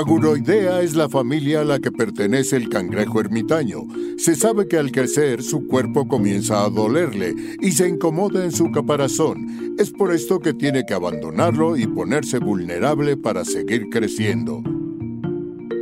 [0.00, 3.80] Paguroidea es la familia a la que pertenece el cangrejo ermitaño.
[4.18, 8.70] Se sabe que al crecer su cuerpo comienza a dolerle y se incomoda en su
[8.70, 9.74] caparazón.
[9.80, 14.62] Es por esto que tiene que abandonarlo y ponerse vulnerable para seguir creciendo.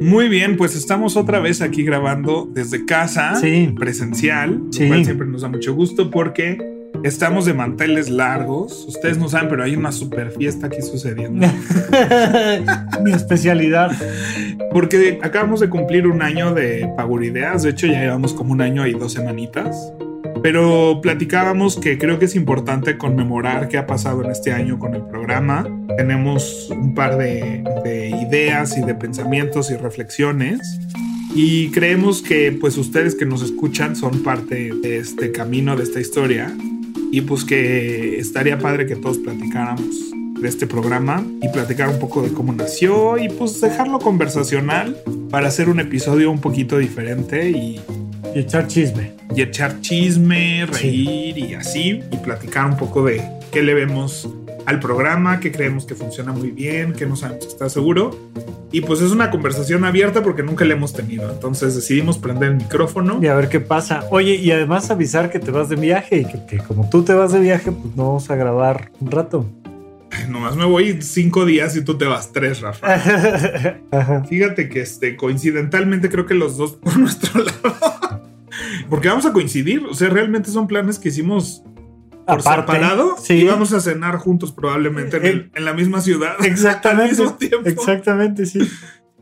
[0.00, 3.74] Muy bien, pues estamos otra vez aquí grabando desde casa, Sí.
[3.76, 4.84] presencial, Sí.
[4.84, 6.56] lo cual siempre nos da mucho gusto porque
[7.04, 8.84] estamos de manteles largos.
[8.86, 11.46] Ustedes no saben, pero hay una super fiesta aquí sucediendo.
[13.02, 13.90] Mi especialidad.
[14.72, 17.62] Porque acabamos de cumplir un año de Pagurideas.
[17.62, 19.92] De hecho, ya llevamos como un año y dos semanitas.
[20.42, 24.94] Pero platicábamos que creo que es importante conmemorar qué ha pasado en este año con
[24.94, 25.66] el programa.
[25.96, 30.78] Tenemos un par de, de ideas y de pensamientos y reflexiones.
[31.34, 36.00] Y creemos que pues ustedes que nos escuchan son parte de este camino, de esta
[36.00, 36.52] historia.
[37.10, 42.22] Y pues que estaría padre que todos platicáramos de este programa y platicar un poco
[42.22, 44.96] de cómo nació y pues dejarlo conversacional
[45.30, 47.80] para hacer un episodio un poquito diferente y,
[48.34, 49.12] Y echar chisme.
[49.34, 50.82] y echar chisme, Sí.
[50.82, 54.28] reír y así y platicar un poco de qué le vemos
[54.66, 58.16] al programa, qué creemos que funciona muy bien, qué no sabemos está seguro.
[58.70, 61.30] Y pues es una conversación abierta porque nunca la hemos tenido.
[61.30, 63.18] Entonces decidimos prender el micrófono.
[63.22, 64.04] Y a ver qué pasa.
[64.10, 67.14] Oye, y además avisar que te vas de viaje y que, que como tú te
[67.14, 69.46] vas de viaje, pues no vamos a grabar un rato.
[70.10, 72.94] Ay, Nomás me voy cinco días y tú te vas tres, Rafa.
[73.90, 74.24] Ajá.
[74.24, 78.22] Fíjate que este, coincidentalmente creo que los dos por nuestro lado.
[78.90, 79.84] Porque vamos a coincidir.
[79.86, 81.62] O sea, realmente son planes que hicimos
[82.28, 83.16] por Aparte, separado.
[83.18, 83.34] sí.
[83.34, 86.36] Y vamos a cenar juntos probablemente en, el- en la misma ciudad.
[86.44, 87.02] Exactamente.
[87.14, 87.68] Al mismo tiempo.
[87.68, 88.60] Exactamente, sí.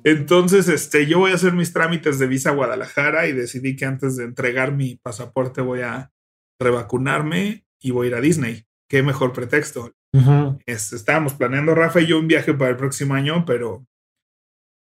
[0.05, 3.87] Entonces, este, yo voy a hacer mis trámites de visa a Guadalajara y decidí que
[3.87, 6.13] antes de entregar mi pasaporte voy a
[6.61, 8.65] revacunarme y voy a ir a Disney.
[8.89, 9.93] Qué mejor pretexto.
[10.67, 13.85] Este, estábamos planeando Rafa y yo un viaje para el próximo año, pero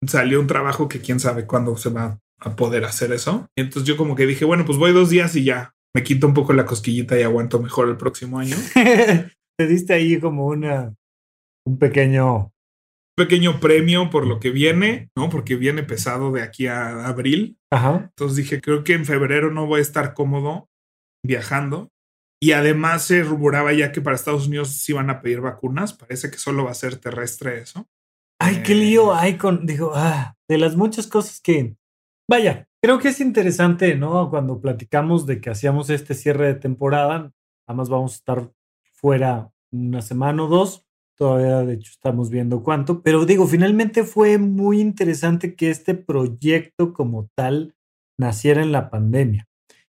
[0.05, 3.47] salió un trabajo que quién sabe cuándo se va a poder hacer eso.
[3.55, 6.33] Entonces yo como que dije, bueno, pues voy dos días y ya me quito un
[6.33, 8.55] poco la cosquillita y aguanto mejor el próximo año.
[9.57, 10.93] te diste ahí como una
[11.65, 12.53] un pequeño
[13.15, 15.29] Pequeño premio por lo que viene, ¿no?
[15.29, 17.57] Porque viene pesado de aquí a abril.
[17.71, 20.67] ajá Entonces dije, creo que en febrero no voy a estar cómodo
[21.23, 21.89] viajando.
[22.41, 25.93] Y además se rumoraba ya que para Estados Unidos sí van a pedir vacunas.
[25.93, 27.87] Parece que solo va a ser terrestre eso.
[28.41, 31.75] ay qué lío hay con digo ah, de las muchas cosas que
[32.27, 37.31] vaya creo que es interesante no cuando platicamos de que hacíamos este cierre de temporada
[37.65, 38.51] además vamos a estar
[38.91, 40.85] fuera una semana o dos
[41.15, 46.91] todavía de hecho estamos viendo cuánto pero digo finalmente fue muy interesante que este proyecto
[46.91, 47.73] como tal
[48.17, 49.47] naciera en la pandemia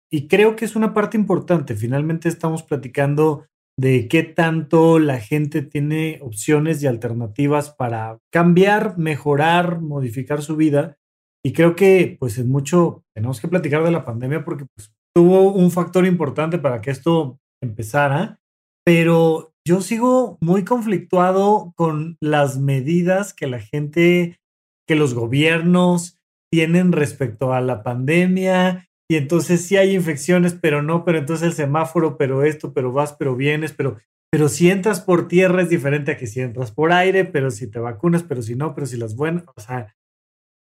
[0.08, 5.62] y creo que es una parte importante finalmente estamos platicando de qué tanto la gente
[5.62, 10.96] tiene opciones y alternativas para cambiar, mejorar, modificar su vida.
[11.44, 15.52] Y creo que pues en mucho tenemos que platicar de la pandemia porque pues, tuvo
[15.52, 18.40] un factor importante para que esto empezara,
[18.84, 24.38] pero yo sigo muy conflictuado con las medidas que la gente,
[24.86, 26.18] que los gobiernos
[26.50, 31.52] tienen respecto a la pandemia y entonces sí hay infecciones, pero no, pero entonces el
[31.52, 33.98] semáforo, pero esto, pero vas, pero vienes, pero,
[34.30, 37.70] pero si entras por tierra es diferente a que si entras por aire, pero si
[37.70, 39.94] te vacunas, pero si no, pero si las buenas, o sea,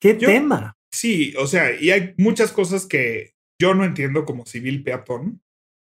[0.00, 0.74] ¿qué Yo- tema?
[0.92, 5.40] Sí, o sea, y hay muchas cosas que yo no entiendo como civil peatón.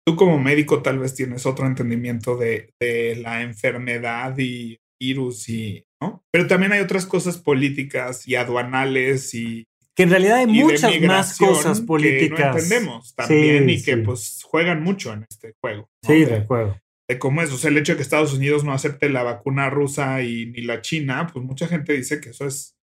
[0.06, 5.84] Tú como médico tal vez tienes otro entendimiento de, de la enfermedad y virus y,
[6.01, 6.23] ¿no?
[6.31, 11.38] Pero también hay otras cosas políticas y aduanales y, Que en realidad hay muchas más
[11.38, 12.39] cosas que políticas.
[12.39, 14.01] no entendemos también Sí, y que sí.
[14.01, 15.89] pues juegan mucho en este juego.
[16.03, 16.09] ¿no?
[16.09, 16.79] Sí, De- de acuerdo.
[17.09, 17.51] de cómo es.
[17.51, 20.62] O sea, el hecho de que Estados Unidos no acepte la vacuna rusa y ni
[20.62, 22.75] la China, pues mucha gente dice que eso es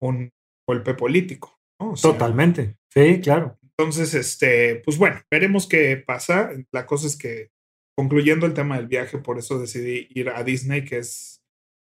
[0.00, 0.30] un
[0.68, 1.58] golpe político.
[1.80, 1.92] ¿no?
[1.92, 2.76] O sea, Totalmente.
[2.92, 3.58] Sí, claro.
[3.62, 6.50] Entonces, este, pues bueno, veremos qué pasa.
[6.72, 7.50] La cosa es que,
[7.96, 11.40] concluyendo el tema del viaje, por eso decidí ir a Disney, que es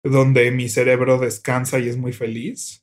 [0.04, 2.80] donde mi cerebro descansa y es muy feliz.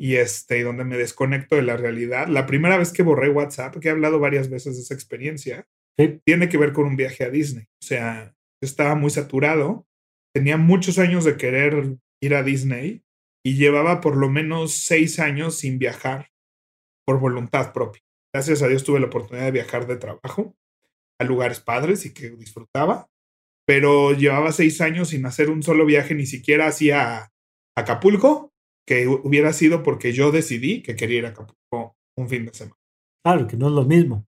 [0.00, 2.28] Y este, y donde me desconecto de la realidad.
[2.28, 5.66] La primera vez que borré WhatsApp, que he hablado varias veces de esa experiencia,
[5.98, 6.20] Sí.
[6.24, 7.64] tiene que ver con un viaje a Disney.
[7.82, 8.32] O sea,
[8.62, 9.86] yo estaba muy saturado,
[10.34, 13.02] tenía muchos años de querer ir a Disney
[13.48, 16.28] y llevaba por lo menos seis años sin viajar
[17.06, 18.02] por voluntad propia.
[18.34, 20.54] Gracias a Dios tuve la oportunidad de viajar de trabajo
[21.18, 23.06] a lugares padres y que disfrutaba,
[23.66, 27.30] pero llevaba seis años sin hacer un solo viaje, ni siquiera hacia
[27.76, 28.52] Acapulco,
[28.86, 32.52] que hu- hubiera sido porque yo decidí que quería ir a Acapulco un fin de
[32.54, 32.76] semana.
[33.24, 34.26] Claro, que no es lo mismo.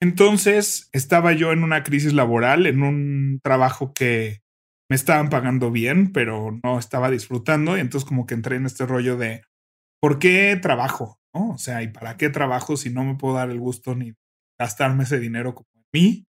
[0.00, 4.41] Entonces estaba yo en una crisis laboral, en un trabajo que
[4.92, 7.78] me estaban pagando bien, pero no estaba disfrutando.
[7.78, 9.42] Y entonces como que entré en este rollo de,
[10.02, 11.18] ¿por qué trabajo?
[11.34, 11.52] ¿No?
[11.52, 14.12] O sea, ¿y para qué trabajo si no me puedo dar el gusto ni
[14.60, 16.26] gastarme ese dinero como en mí?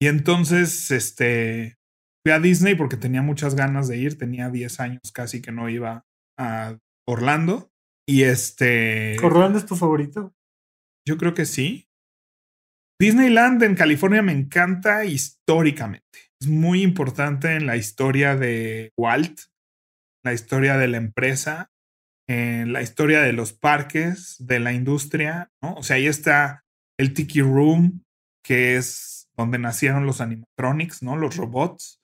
[0.00, 1.76] Y entonces, este,
[2.24, 5.68] fui a Disney porque tenía muchas ganas de ir, tenía 10 años casi que no
[5.68, 6.06] iba
[6.38, 7.72] a Orlando.
[8.08, 9.16] Y este...
[9.24, 10.36] ¿Orlando es tu favorito?
[11.04, 11.88] Yo creo que sí.
[13.00, 16.27] Disneyland en California me encanta históricamente.
[16.40, 19.40] Es muy importante en la historia de Walt,
[20.24, 21.70] la historia de la empresa,
[22.28, 25.74] en la historia de los parques, de la industria, ¿no?
[25.74, 26.64] O sea, ahí está
[26.98, 28.04] el Tiki Room,
[28.44, 31.16] que es donde nacieron los animatronics, ¿no?
[31.16, 32.00] Los robots.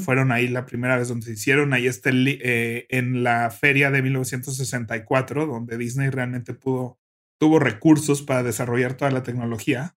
[0.00, 1.72] Fueron ahí la primera vez donde se hicieron.
[1.72, 6.98] Ahí está eh, en la feria de 1964, donde Disney realmente pudo,
[7.40, 9.96] tuvo recursos para desarrollar toda la tecnología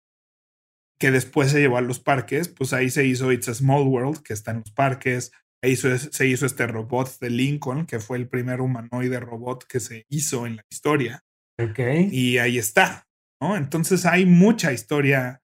[0.99, 4.21] que después se llevó a los parques, pues ahí se hizo It's a Small World,
[4.21, 5.31] que está en los parques,
[5.63, 10.05] ahí se hizo este robot de Lincoln, que fue el primer humanoide robot que se
[10.09, 11.23] hizo en la historia.
[11.57, 11.79] Ok.
[12.11, 13.07] Y ahí está,
[13.41, 13.55] ¿no?
[13.55, 15.41] Entonces hay mucha historia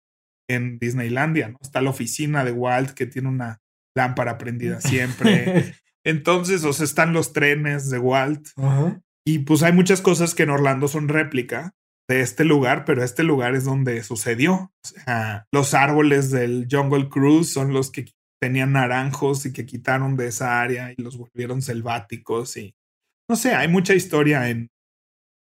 [0.50, 1.58] en Disneylandia, ¿no?
[1.62, 3.62] Está la oficina de Walt que tiene una
[3.96, 5.76] lámpara prendida siempre.
[6.04, 8.50] Entonces, o sea, están los trenes de Walt.
[9.26, 11.74] Y pues hay muchas cosas que en Orlando son réplica
[12.08, 14.54] de este lugar, pero este lugar es donde sucedió.
[14.54, 18.06] O sea, los árboles del Jungle Cruise son los que
[18.42, 22.76] tenían naranjos y que quitaron de esa área y los volvieron selváticos y
[23.28, 24.70] no sé, hay mucha historia en,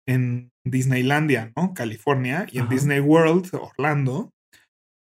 [0.07, 1.73] en Disneylandia, ¿no?
[1.75, 4.31] California y en Disney World, Orlando,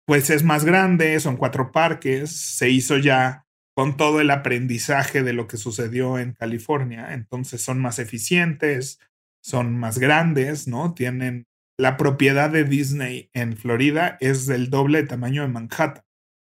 [0.07, 5.33] pues es más grande, son cuatro parques, se hizo ya con todo el aprendizaje de
[5.33, 8.99] lo que sucedió en California, entonces son más eficientes,
[9.43, 10.95] son más grandes, ¿no?
[10.95, 11.47] Tienen
[11.81, 16.05] la propiedad de Disney en Florida es del doble de tamaño de Manhattan.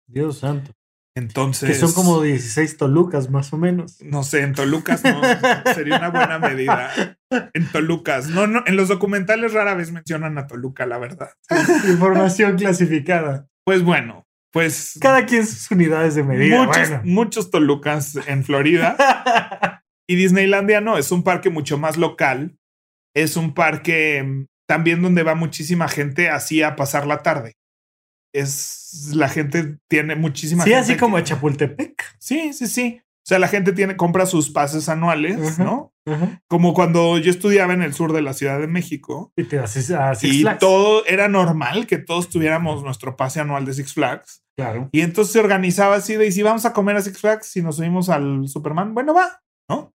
[0.05, 0.71] Dios santo.
[1.15, 1.69] Entonces.
[1.69, 4.01] Que son como 16 Tolucas, más o menos.
[4.01, 5.21] No sé, en Tolucas no.
[5.73, 7.17] sería una buena medida.
[7.53, 8.27] En Tolucas.
[8.27, 11.31] No, no, en los documentales rara vez mencionan a Toluca, la verdad.
[11.89, 13.47] Información clasificada.
[13.65, 14.97] Pues bueno, pues.
[15.01, 16.63] Cada quien sus unidades de medida.
[16.63, 18.97] Muchos, muchos Tolucas en Florida.
[20.09, 22.57] y Disneylandia no, es un parque mucho más local
[23.15, 27.57] es un parque también donde va muchísima gente así a pasar la tarde.
[28.33, 32.03] Es la gente tiene muchísima sí, así como Chapultepec.
[32.19, 33.01] Sí, sí, sí.
[33.23, 35.93] O sea, la gente tiene, compra sus pases anuales, ¿no?
[36.47, 39.31] Como cuando yo estudiaba en el sur de la Ciudad de México.
[39.35, 43.65] Y te haces a Six y todo era normal que todos tuviéramos nuestro pase anual
[43.65, 44.43] de Six Flags.
[44.57, 44.89] Claro.
[44.91, 47.61] Y entonces se organizaba así de, y si vamos a comer a Six Flags, si
[47.61, 49.93] nos subimos al Superman, bueno, va, ¿no?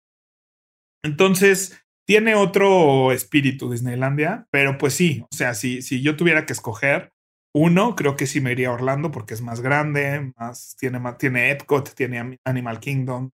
[1.03, 6.53] Entonces, tiene otro espíritu Disneylandia, pero pues sí, o sea, si, si yo tuviera que
[6.53, 7.13] escoger
[7.55, 11.51] uno, creo que sí me iría a Orlando porque es más grande, más tiene, tiene
[11.51, 13.31] Epcot, tiene Animal Kingdom,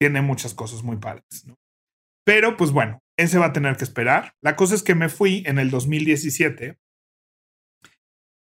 [0.00, 1.56] tiene muchas cosas muy padres, ¿no?
[2.24, 4.34] Pero pues bueno, ese va a tener que esperar.
[4.40, 6.78] La cosa es que me fui en el 2017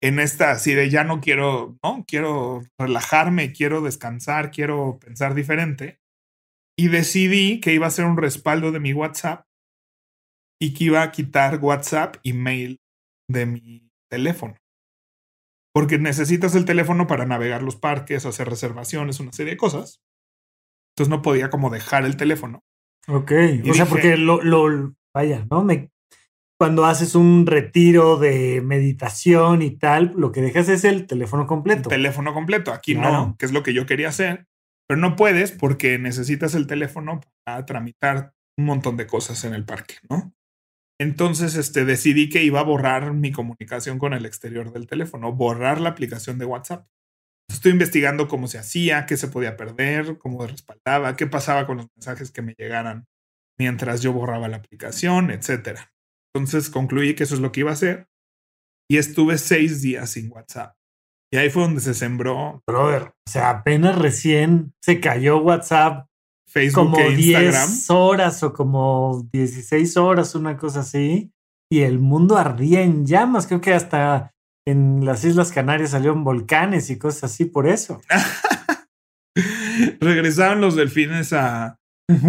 [0.02, 6.00] en esta así de ya no quiero, no, quiero relajarme, quiero descansar, quiero pensar diferente.
[6.78, 9.49] Y decidí que iba a ser un respaldo de mi WhatsApp
[10.62, 12.80] y que iba a quitar WhatsApp y mail
[13.30, 14.56] de mi teléfono.
[15.74, 20.02] Porque necesitas el teléfono para navegar los parques, hacer reservaciones, una serie de cosas.
[20.94, 22.64] Entonces no podía como dejar el teléfono.
[23.08, 23.32] Ok,
[23.70, 25.64] o sea, porque lo, lo, vaya, ¿no?
[25.64, 25.90] Me,
[26.60, 31.84] cuando haces un retiro de meditación y tal, lo que dejas es el teléfono completo.
[31.84, 32.74] El teléfono completo.
[32.74, 34.48] Aquí no, que es lo que yo quería hacer.
[34.86, 39.64] Pero no puedes porque necesitas el teléfono para tramitar un montón de cosas en el
[39.64, 40.34] parque, ¿no?
[41.00, 45.80] Entonces, este, decidí que iba a borrar mi comunicación con el exterior del teléfono, borrar
[45.80, 46.88] la aplicación de WhatsApp.
[47.50, 51.88] Estoy investigando cómo se hacía, qué se podía perder, cómo respaldaba, qué pasaba con los
[51.96, 53.08] mensajes que me llegaran
[53.58, 55.80] mientras yo borraba la aplicación, etc.
[56.34, 58.08] Entonces concluí que eso es lo que iba a hacer
[58.90, 60.76] y estuve seis días sin WhatsApp.
[61.32, 62.64] Y ahí fue donde se sembró.
[62.68, 66.09] Brother, o sea, apenas recién se cayó WhatsApp
[66.50, 67.68] Facebook como e Instagram.
[67.68, 71.32] 10 horas o como 16 horas, una cosa así.
[71.72, 73.48] Y el mundo ardía en llamas.
[73.48, 74.34] Creo que hasta
[74.68, 78.02] en las Islas Canarias salieron volcanes y cosas así por eso.
[80.00, 81.78] Regresaron los delfines a,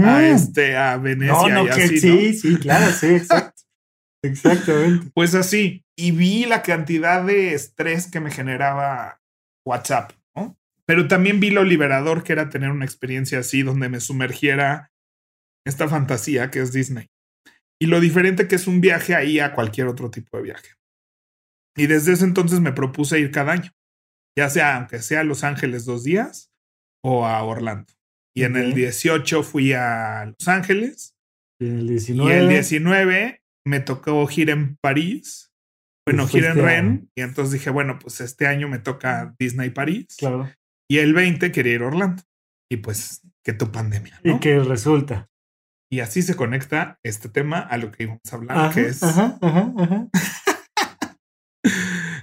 [0.05, 1.63] a, este, a Venecia.
[1.63, 3.63] y así, sí, sí, claro, sí, exacto.
[4.23, 5.11] Exactamente.
[5.15, 5.85] Pues así.
[5.97, 9.21] Y vi la cantidad de estrés que me generaba
[9.67, 10.13] WhatsApp.
[10.91, 14.91] Pero también vi lo liberador que era tener una experiencia así donde me sumergiera
[15.65, 17.07] esta fantasía que es Disney.
[17.81, 20.71] Y lo diferente que es un viaje ahí a cualquier otro tipo de viaje.
[21.77, 23.71] Y desde ese entonces me propuse ir cada año,
[24.37, 26.51] ya sea aunque sea a Los Ángeles dos días
[27.05, 27.95] o a Orlando.
[28.35, 31.15] Y en el 18 fui a Los Ángeles,
[31.61, 32.37] Y el Y 19.
[32.37, 35.53] el 19 me tocó gira en París.
[36.05, 37.05] Bueno, Fuiste gira en Rennes.
[37.15, 40.17] Y entonces dije, bueno, pues este año me toca Disney París.
[40.19, 40.51] Claro.
[40.91, 42.25] Y el 20 quería ir a Orlando.
[42.69, 44.35] Y pues, que tu pandemia, ¿no?
[44.35, 45.29] Y que resulta.
[45.89, 49.03] Y así se conecta este tema a lo que íbamos a hablar, Ajá, que es
[49.03, 50.09] ajá, ajá, ajá.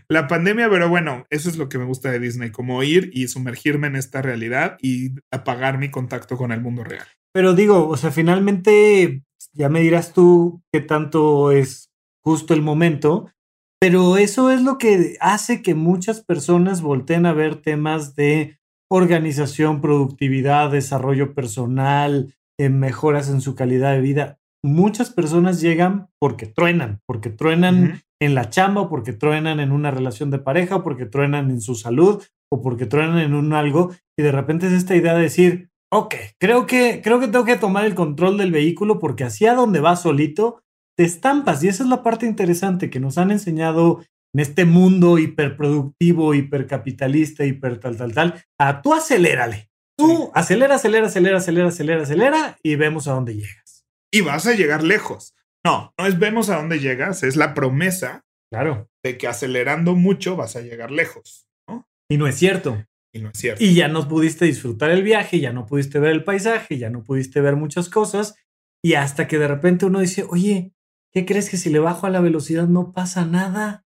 [0.10, 0.70] la pandemia.
[0.70, 3.96] Pero bueno, eso es lo que me gusta de Disney, como ir y sumergirme en
[3.96, 7.08] esta realidad y apagar mi contacto con el mundo real.
[7.34, 11.90] Pero digo, o sea, finalmente ya me dirás tú qué tanto es
[12.22, 13.32] justo el momento,
[13.80, 18.58] pero eso es lo que hace que muchas personas volteen a ver temas de
[18.90, 24.40] organización, productividad, desarrollo personal, eh, mejoras en su calidad de vida.
[24.64, 30.32] Muchas personas llegan porque truenan, porque truenan en la chamba, porque truenan en una relación
[30.32, 34.32] de pareja, porque truenan en su salud, o porque truenan en un algo, y de
[34.32, 37.96] repente es esta idea de decir, ok, creo que, creo que tengo que tomar el
[37.96, 40.64] control del vehículo porque hacia donde va solito,
[40.98, 41.63] te estampas.
[41.63, 47.46] Y esa es la parte interesante que nos han enseñado en este mundo hiperproductivo, hipercapitalista,
[47.46, 49.70] hiper tal, tal, tal, a tú acelérale.
[49.98, 53.86] Tú acelera, acelera, acelera, acelera, acelera, acelera, y vemos a dónde llegas.
[54.13, 55.34] Y vas a llegar lejos.
[55.66, 58.89] No, no es vemos a dónde llegas, es la promesa Claro.
[59.04, 61.88] de que acelerando mucho vas a llegar lejos, ¿no?
[62.10, 62.86] Y no es cierto.
[63.13, 63.63] Y no es cierto.
[63.63, 67.04] Y ya no pudiste disfrutar el viaje, ya no pudiste ver el paisaje, ya no
[67.04, 68.36] pudiste ver muchas cosas.
[68.84, 70.74] Y hasta que de repente uno dice, oye,
[71.14, 73.86] ¿qué crees que si le bajo a la velocidad no pasa nada?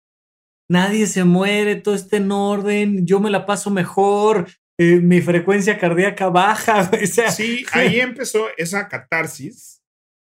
[0.69, 5.79] Nadie se muere, todo está en orden, yo me la paso mejor, eh, mi frecuencia
[5.79, 6.91] cardíaca baja.
[7.03, 9.83] O sea, Sí, ahí empezó esa catarsis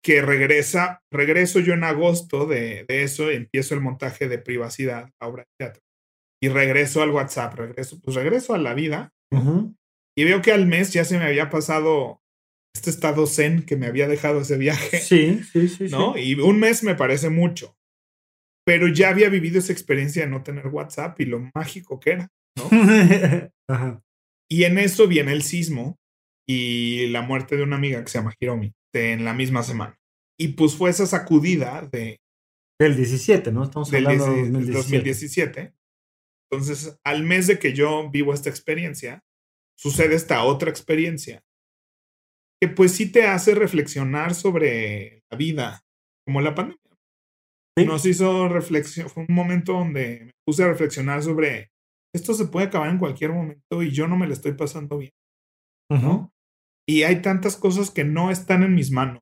[0.04, 5.28] que regresa, regreso yo en agosto de, de eso, empiezo el montaje de privacidad, la
[5.28, 5.84] obra de teatro.
[6.42, 9.12] Y regreso al WhatsApp, regreso, pues regreso a la vida
[10.16, 12.19] y veo que al mes ya se me había pasado
[12.80, 15.88] este estado zen que me había dejado ese viaje, Sí, sí, sí.
[15.90, 16.14] ¿no?
[16.14, 16.22] sí.
[16.22, 17.78] Y un mes me parece mucho,
[18.66, 22.32] pero ya había vivido esa experiencia de no tener WhatsApp y lo mágico que era.
[23.68, 24.02] Ajá.
[24.50, 26.00] Y en eso viene el sismo
[26.48, 30.00] y la muerte de una amiga que se llama Hiromi en la misma semana.
[30.40, 32.20] Y pues fue esa sacudida de,
[32.80, 33.66] Del 17, ¿no?
[33.66, 34.74] Estamos del hablando de 10 2017.
[34.74, 35.74] 2017.
[36.52, 39.22] Entonces, al mes de que yo vivo esta experiencia,
[39.78, 41.44] sucede esta otra experiencia
[42.62, 45.82] que pues sí te hace reflexionar sobre la vida,
[46.26, 46.78] como la pandemia.
[47.78, 47.86] Sí.
[47.86, 51.72] Nos hizo reflexión, fue un momento donde me puse a reflexionar sobre
[52.14, 55.12] esto se puede acabar en cualquier momento y yo no me lo estoy pasando bien.
[56.88, 59.22] Y hay tantas cosas que no están en mis manos.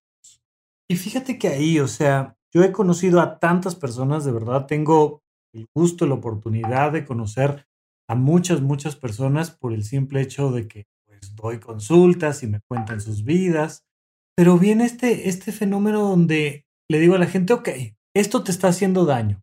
[0.89, 5.21] Y fíjate que ahí, o sea, yo he conocido a tantas personas, de verdad, tengo
[5.53, 7.67] el gusto, la oportunidad de conocer
[8.09, 10.85] a muchas, muchas personas por el simple hecho de que
[11.29, 13.85] pues doy consultas y me cuentan sus vidas.
[14.35, 17.69] Pero viene este, este fenómeno donde le digo a la gente, ok,
[18.15, 19.41] esto te está haciendo daño,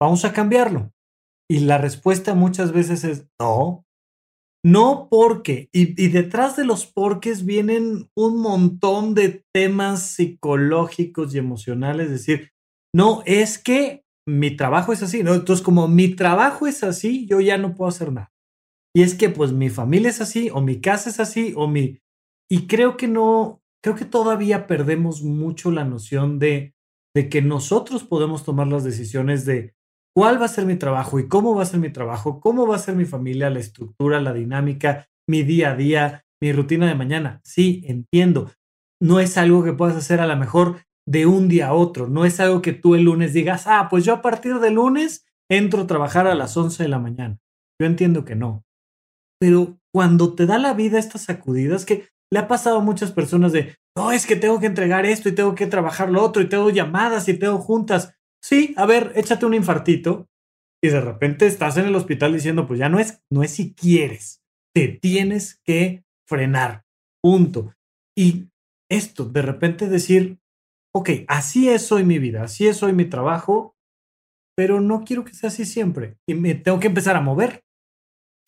[0.00, 0.92] vamos a cambiarlo.
[1.50, 3.84] Y la respuesta muchas veces es no,
[4.64, 5.68] no porque.
[5.72, 12.06] Y, y detrás de los porques vienen un montón de temas psicológicos y emocionales.
[12.06, 12.52] Es decir,
[12.94, 15.34] no, es que mi trabajo es así, ¿no?
[15.34, 18.32] Entonces, como mi trabajo es así, yo ya no puedo hacer nada.
[18.94, 22.00] Y es que pues mi familia es así, o mi casa es así, o mi...
[22.50, 26.74] Y creo que no, creo que todavía perdemos mucho la noción de,
[27.14, 29.74] de que nosotros podemos tomar las decisiones de
[30.14, 32.76] cuál va a ser mi trabajo y cómo va a ser mi trabajo, cómo va
[32.76, 36.94] a ser mi familia, la estructura, la dinámica, mi día a día, mi rutina de
[36.94, 37.40] mañana.
[37.44, 38.50] Sí, entiendo.
[39.00, 42.08] No es algo que puedas hacer a lo mejor de un día a otro.
[42.08, 45.24] No es algo que tú el lunes digas, ah, pues yo a partir del lunes
[45.48, 47.38] entro a trabajar a las 11 de la mañana.
[47.80, 48.64] Yo entiendo que no.
[49.40, 53.52] Pero cuando te da la vida estas sacudidas, que le ha pasado a muchas personas
[53.52, 56.48] de, no, es que tengo que entregar esto y tengo que trabajar lo otro y
[56.48, 58.14] tengo llamadas y tengo juntas.
[58.42, 60.28] Sí, a ver, échate un infartito
[60.82, 63.74] y de repente estás en el hospital diciendo, pues ya no es, no es si
[63.74, 64.42] quieres,
[64.74, 66.84] te tienes que frenar,
[67.22, 67.74] punto.
[68.16, 68.48] Y
[68.90, 70.38] esto, de repente decir,
[70.94, 73.74] ok, así es hoy mi vida, así es hoy mi trabajo,
[74.56, 77.62] pero no quiero que sea así siempre y me tengo que empezar a mover.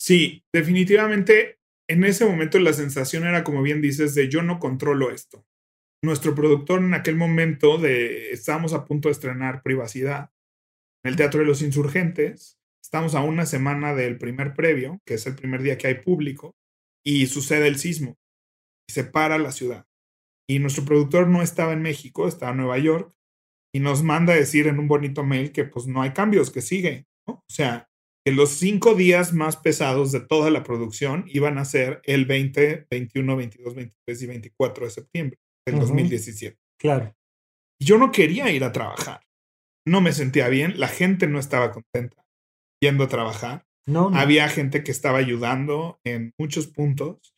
[0.05, 5.13] Sí, definitivamente en ese momento la sensación era, como bien dices, de yo no controlo
[5.13, 5.47] esto.
[6.03, 10.33] Nuestro productor en aquel momento de estábamos a punto de estrenar Privacidad
[11.05, 12.59] en el Teatro de los Insurgentes.
[12.83, 16.57] Estamos a una semana del primer previo, que es el primer día que hay público,
[17.07, 18.19] y sucede el sismo.
[18.89, 19.87] Y se para la ciudad.
[20.49, 23.15] Y nuestro productor no estaba en México, estaba en Nueva York,
[23.73, 26.61] y nos manda a decir en un bonito mail que pues no hay cambios, que
[26.61, 27.07] sigue.
[27.25, 27.35] ¿no?
[27.35, 27.89] O sea,
[28.25, 32.87] que los cinco días más pesados de toda la producción iban a ser el 20,
[32.91, 35.87] 21, 22, 23 y 24 de septiembre del Ujú.
[35.87, 36.59] 2017.
[36.79, 37.15] Claro.
[37.81, 39.23] Yo no quería ir a trabajar.
[39.87, 40.79] No me sentía bien.
[40.79, 42.25] La gente no estaba contenta
[42.81, 43.67] yendo a trabajar.
[43.87, 44.17] No, no.
[44.17, 47.35] Había gente que estaba ayudando en muchos puntos.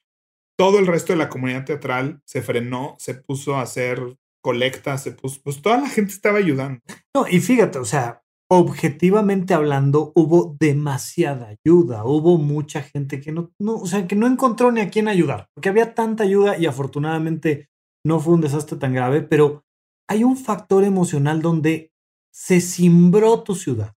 [0.58, 5.12] Todo el resto de la comunidad teatral se frenó, se puso a hacer colectas, se
[5.12, 6.80] puso, pues toda la gente estaba ayudando.
[7.16, 8.23] No, y fíjate, o sea,
[8.56, 14.26] objetivamente hablando, hubo demasiada ayuda, hubo mucha gente que no, no, o sea, que no
[14.26, 17.68] encontró ni a quién ayudar, porque había tanta ayuda y afortunadamente
[18.04, 19.64] no fue un desastre tan grave, pero
[20.08, 21.92] hay un factor emocional donde
[22.32, 23.94] se cimbró tu ciudad.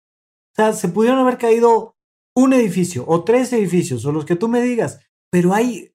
[0.52, 1.96] O sea, se pudieron haber caído
[2.36, 5.92] un edificio o tres edificios o los que tú me digas, pero hay,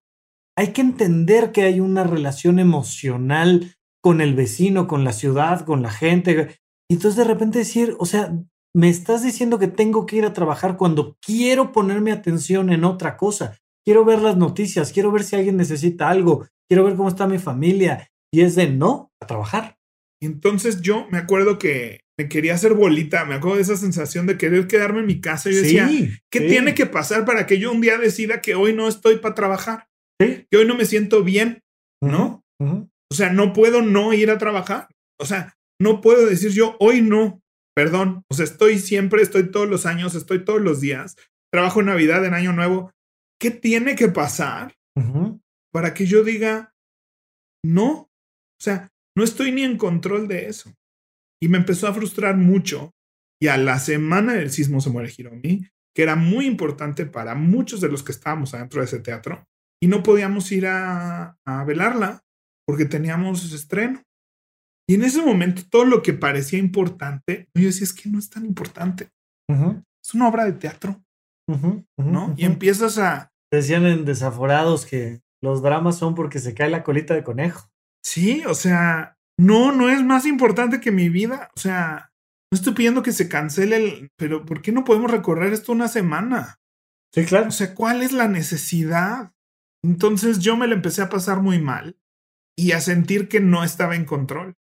[0.57, 5.81] hay que entender que hay una relación emocional con el vecino, con la ciudad, con
[5.81, 6.59] la gente.
[6.89, 8.35] Y entonces de repente decir, o sea,
[8.73, 13.17] me estás diciendo que tengo que ir a trabajar cuando quiero ponerme atención en otra
[13.17, 13.57] cosa.
[13.85, 17.39] Quiero ver las noticias, quiero ver si alguien necesita algo, quiero ver cómo está mi
[17.39, 18.07] familia.
[18.33, 19.77] Y es de no, a trabajar.
[20.21, 24.37] Entonces yo me acuerdo que me quería hacer bolita, me acuerdo de esa sensación de
[24.37, 25.49] querer quedarme en mi casa.
[25.49, 25.89] Yo decía,
[26.29, 26.47] ¿qué sí.
[26.47, 29.87] tiene que pasar para que yo un día decida que hoy no estoy para trabajar?
[30.21, 30.45] Sí.
[30.49, 31.63] Que hoy no me siento bien,
[32.01, 32.43] ¿no?
[32.59, 34.87] O sea, no puedo no ir a trabajar.
[35.19, 37.40] O sea, no puedo decir yo hoy no,
[37.81, 38.23] perdón.
[38.29, 41.15] O sea, estoy siempre, estoy todos los años, estoy todos los días.
[41.51, 42.91] Trabajo en Navidad, en Año Nuevo.
[43.39, 44.75] ¿Qué tiene que pasar
[45.73, 46.75] para que yo diga
[47.65, 47.91] no?
[47.91, 50.71] O sea, no estoy ni en control de eso.
[51.41, 52.91] Y me empezó a frustrar mucho.
[53.41, 57.81] Y a la semana del sismo se muere Hiromi, que era muy importante para muchos
[57.81, 59.43] de los que estábamos adentro de ese teatro.
[59.81, 62.21] Y no podíamos ir a, a velarla
[62.67, 64.03] porque teníamos estreno.
[64.91, 68.29] Y en ese momento todo lo que parecía importante, yo decía, es que no es
[68.29, 69.07] tan importante.
[69.47, 71.01] Es una obra de teatro,
[71.95, 72.33] ¿no?
[72.35, 77.13] Y empiezas a, Decían en Desaforados que los dramas son porque se cae la colita
[77.13, 77.69] de conejo.
[78.03, 81.49] sí, o sea, no, no es más importante que mi vida.
[81.55, 82.11] O sea,
[82.51, 85.87] no estoy pidiendo que se cancele el, pero ¿por qué no podemos recorrer esto una
[85.87, 86.59] semana?
[87.13, 87.47] Sí, claro.
[87.47, 89.31] O sea, ¿cuál es la necesidad?
[89.85, 91.97] Entonces yo me lo empecé a pasar muy mal
[92.57, 94.57] y a sentir que no estaba en control.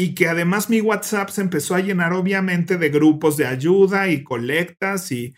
[0.00, 4.24] Y que además mi WhatsApp se empezó a llenar obviamente de grupos de ayuda y
[4.24, 5.34] colectas y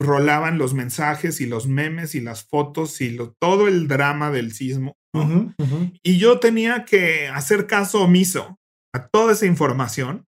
[0.00, 4.52] rolaban los mensajes y los memes y las fotos y lo- todo el drama del
[4.52, 4.96] sismo.
[6.02, 8.58] Y yo tenía que hacer caso omiso
[8.94, 10.24] a toda esa información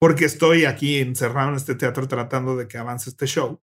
[0.00, 3.60] porque estoy aquí encerrado en este teatro tratando de que avance este show.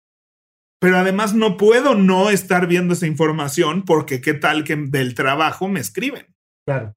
[0.80, 5.68] Pero además no puedo no estar viendo esa información porque qué tal que del trabajo
[5.68, 6.26] me escriben.
[6.66, 6.94] Claro.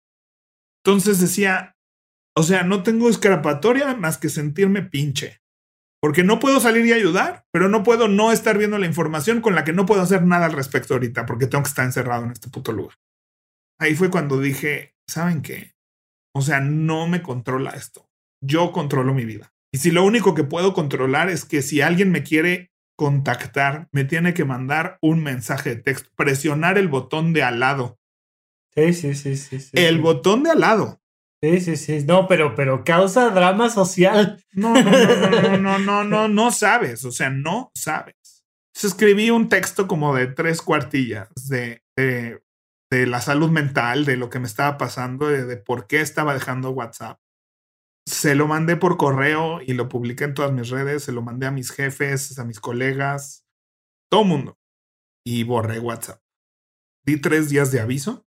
[0.83, 1.75] Entonces decía,
[2.37, 5.41] o sea, no tengo escapatoria más que sentirme pinche.
[5.99, 9.55] Porque no puedo salir y ayudar, pero no puedo no estar viendo la información con
[9.55, 12.31] la que no puedo hacer nada al respecto ahorita porque tengo que estar encerrado en
[12.31, 12.95] este puto lugar.
[13.79, 15.73] Ahí fue cuando dije, ¿saben qué?
[16.35, 18.07] O sea, no me controla esto.
[18.39, 19.51] Yo controlo mi vida.
[19.73, 24.03] Y si lo único que puedo controlar es que si alguien me quiere contactar, me
[24.03, 27.97] tiene que mandar un mensaje de texto, presionar el botón de al lado.
[28.75, 29.59] Sí, sí, sí, sí.
[29.59, 30.01] sí El sí.
[30.01, 31.01] botón de al lado.
[31.41, 32.03] Sí, sí, sí.
[32.05, 34.43] No, pero, pero causa drama social.
[34.53, 37.05] No, no, no, no, no, no, no, no sabes.
[37.05, 38.15] O sea, no sabes.
[38.73, 42.41] Entonces, escribí un texto como de tres cuartillas de, de,
[42.91, 46.33] de la salud mental, de lo que me estaba pasando, de, de por qué estaba
[46.33, 47.19] dejando WhatsApp.
[48.07, 51.03] Se lo mandé por correo y lo publiqué en todas mis redes.
[51.03, 53.45] Se lo mandé a mis jefes, a mis colegas,
[54.09, 54.57] todo mundo.
[55.23, 56.19] Y borré WhatsApp.
[57.05, 58.25] Di tres días de aviso.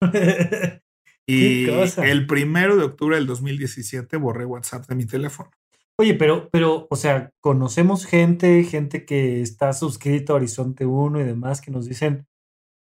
[1.30, 1.66] Y
[2.02, 5.50] el primero de octubre del 2017 borré WhatsApp de mi teléfono.
[5.98, 11.24] Oye, pero, pero, o sea, conocemos gente, gente que está suscrita a Horizonte 1 y
[11.24, 12.26] demás, que nos dicen,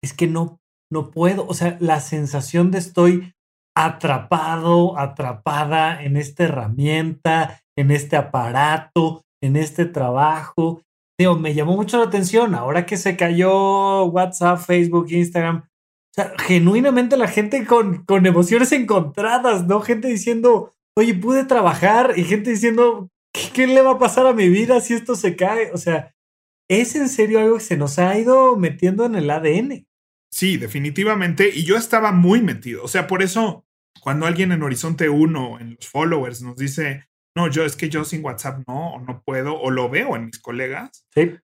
[0.04, 1.48] es que no, no puedo.
[1.48, 3.34] O sea, la sensación de estoy
[3.76, 10.84] atrapado, atrapada en esta herramienta, en este aparato, en este trabajo.
[11.18, 15.69] Digo, me llamó mucho la atención ahora que se cayó WhatsApp, Facebook, Instagram.
[16.12, 19.82] O sea, genuinamente la gente con, con emociones encontradas, ¿no?
[19.82, 24.34] Gente diciendo, oye, pude trabajar y gente diciendo, ¿qué, ¿qué, le va a pasar a
[24.34, 25.72] mi vida si esto se cae?
[25.72, 26.16] O sea,
[26.68, 29.88] es en serio algo que se nos ha ido metiendo en el ADN.
[30.32, 31.50] Sí, definitivamente.
[31.54, 32.84] Y yo estaba muy metido.
[32.84, 33.66] O sea, por eso,
[34.02, 38.06] cuando alguien en Horizonte 1, en los followers, nos dice, no, yo es que yo
[38.06, 41.36] sin WhatsApp no, o no puedo, o lo veo en mis colegas, sí.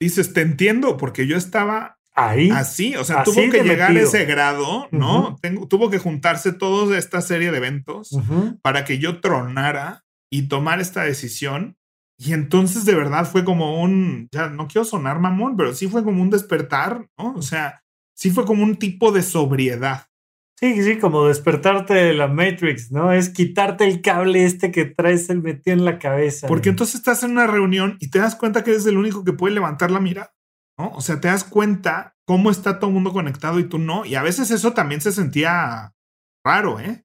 [0.00, 2.50] dices, te entiendo, porque yo estaba ahí.
[2.50, 4.06] Así, o sea, así tuvo que llegar metido.
[4.06, 5.18] a ese grado, ¿no?
[5.18, 5.40] Uh -huh.
[5.40, 8.60] Tengo, tuvo que juntarse toda esta serie de eventos uh -huh.
[8.62, 11.76] para que yo tronara y tomar esta decisión.
[12.16, 16.04] Y entonces de verdad fue como un, ya no quiero sonar mamón, pero sí fue
[16.04, 17.34] como un despertar, ¿no?
[17.34, 17.82] O sea,
[18.14, 20.06] sí fue como un tipo de sobriedad.
[20.56, 23.10] Sí, sí, como despertarte de la Matrix, ¿no?
[23.12, 26.46] Es quitarte el cable este que traes el metido en la cabeza.
[26.46, 29.32] Porque entonces estás en una reunión y te das cuenta que eres el único que
[29.32, 30.32] puede levantar la mirada,
[30.78, 30.90] ¿no?
[30.90, 34.04] O sea, te das cuenta cómo está todo el mundo conectado y tú no.
[34.04, 35.92] Y a veces eso también se sentía
[36.44, 37.04] raro, ¿eh?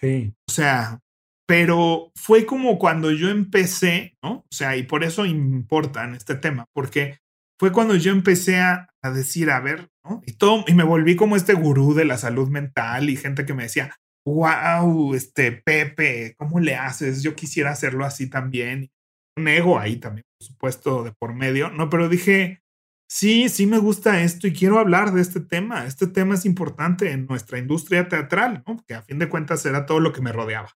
[0.00, 0.34] Sí.
[0.48, 1.00] O sea,
[1.46, 4.38] pero fue como cuando yo empecé, ¿no?
[4.38, 7.18] O sea, y por eso importa en este tema, porque
[7.58, 10.22] fue cuando yo empecé a, a decir, a ver, ¿no?
[10.26, 13.54] Y, todo, y me volví como este gurú de la salud mental y gente que
[13.54, 13.94] me decía,
[14.26, 17.22] wow, este Pepe, ¿cómo le haces?
[17.22, 18.90] Yo quisiera hacerlo así también.
[19.36, 21.90] Un ego ahí también, por supuesto, de por medio, ¿no?
[21.90, 22.62] Pero dije,
[23.08, 25.86] sí, sí me gusta esto y quiero hablar de este tema.
[25.86, 28.76] Este tema es importante en nuestra industria teatral, ¿no?
[28.76, 30.70] Porque a fin de cuentas era todo lo que me rodeaba.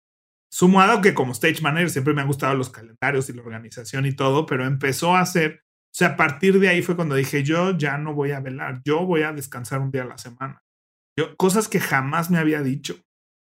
[0.50, 4.12] Sumado que como stage manager siempre me han gustado los calendarios y la organización y
[4.12, 7.76] todo, pero empezó a ser o sea, a partir de ahí fue cuando dije, yo
[7.76, 10.62] ya no voy a velar, yo voy a descansar un día a la semana.
[11.18, 13.00] Yo, cosas que jamás me había dicho.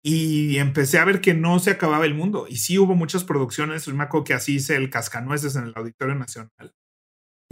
[0.05, 2.47] Y empecé a ver que no se acababa el mundo.
[2.49, 3.87] Y sí hubo muchas producciones.
[3.87, 6.75] Me acuerdo que así hice el Cascanueces en el Auditorio Nacional.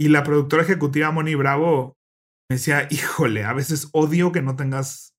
[0.01, 1.95] Y la productora ejecutiva Moni Bravo
[2.49, 5.13] me decía, híjole, a veces odio que no tengas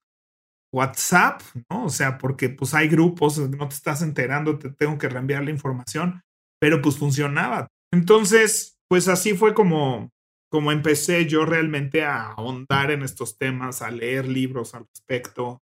[0.74, 1.40] WhatsApp,
[1.70, 1.84] ¿no?
[1.84, 5.52] O sea, porque pues hay grupos, no te estás enterando, te tengo que reenviar la
[5.52, 6.22] información,
[6.60, 7.68] pero pues funcionaba.
[7.92, 10.10] Entonces, pues así fue como,
[10.50, 15.62] como empecé yo realmente a ahondar en estos temas, a leer libros al respecto.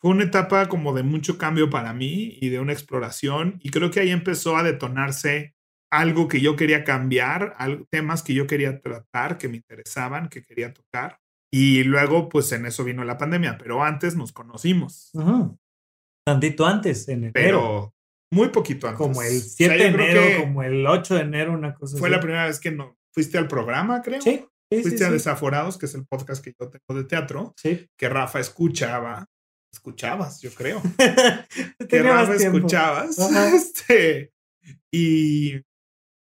[0.00, 3.90] Fue una etapa como de mucho cambio para mí y de una exploración y creo
[3.90, 5.55] que ahí empezó a detonarse
[5.90, 7.56] algo que yo quería cambiar,
[7.90, 11.18] temas que yo quería tratar, que me interesaban, que quería tocar.
[11.52, 15.12] Y luego, pues en eso vino la pandemia, pero antes nos conocimos.
[16.26, 17.32] Tantito antes, en enero.
[17.34, 17.94] Pero
[18.32, 18.98] muy poquito antes.
[18.98, 22.46] Como el 7 de enero, como el 8 de enero, una cosa Fue la primera
[22.46, 24.20] vez que no, fuiste al programa, creo.
[24.20, 24.44] Sí.
[24.70, 27.54] fuiste a Desaforados, que es el podcast que yo tengo de teatro.
[27.56, 27.88] Sí.
[27.96, 29.26] Que Rafa escuchaba.
[29.72, 30.82] Escuchabas, yo creo.
[31.88, 33.16] que Rafa escuchabas.
[33.54, 34.32] Este,
[34.92, 35.62] y.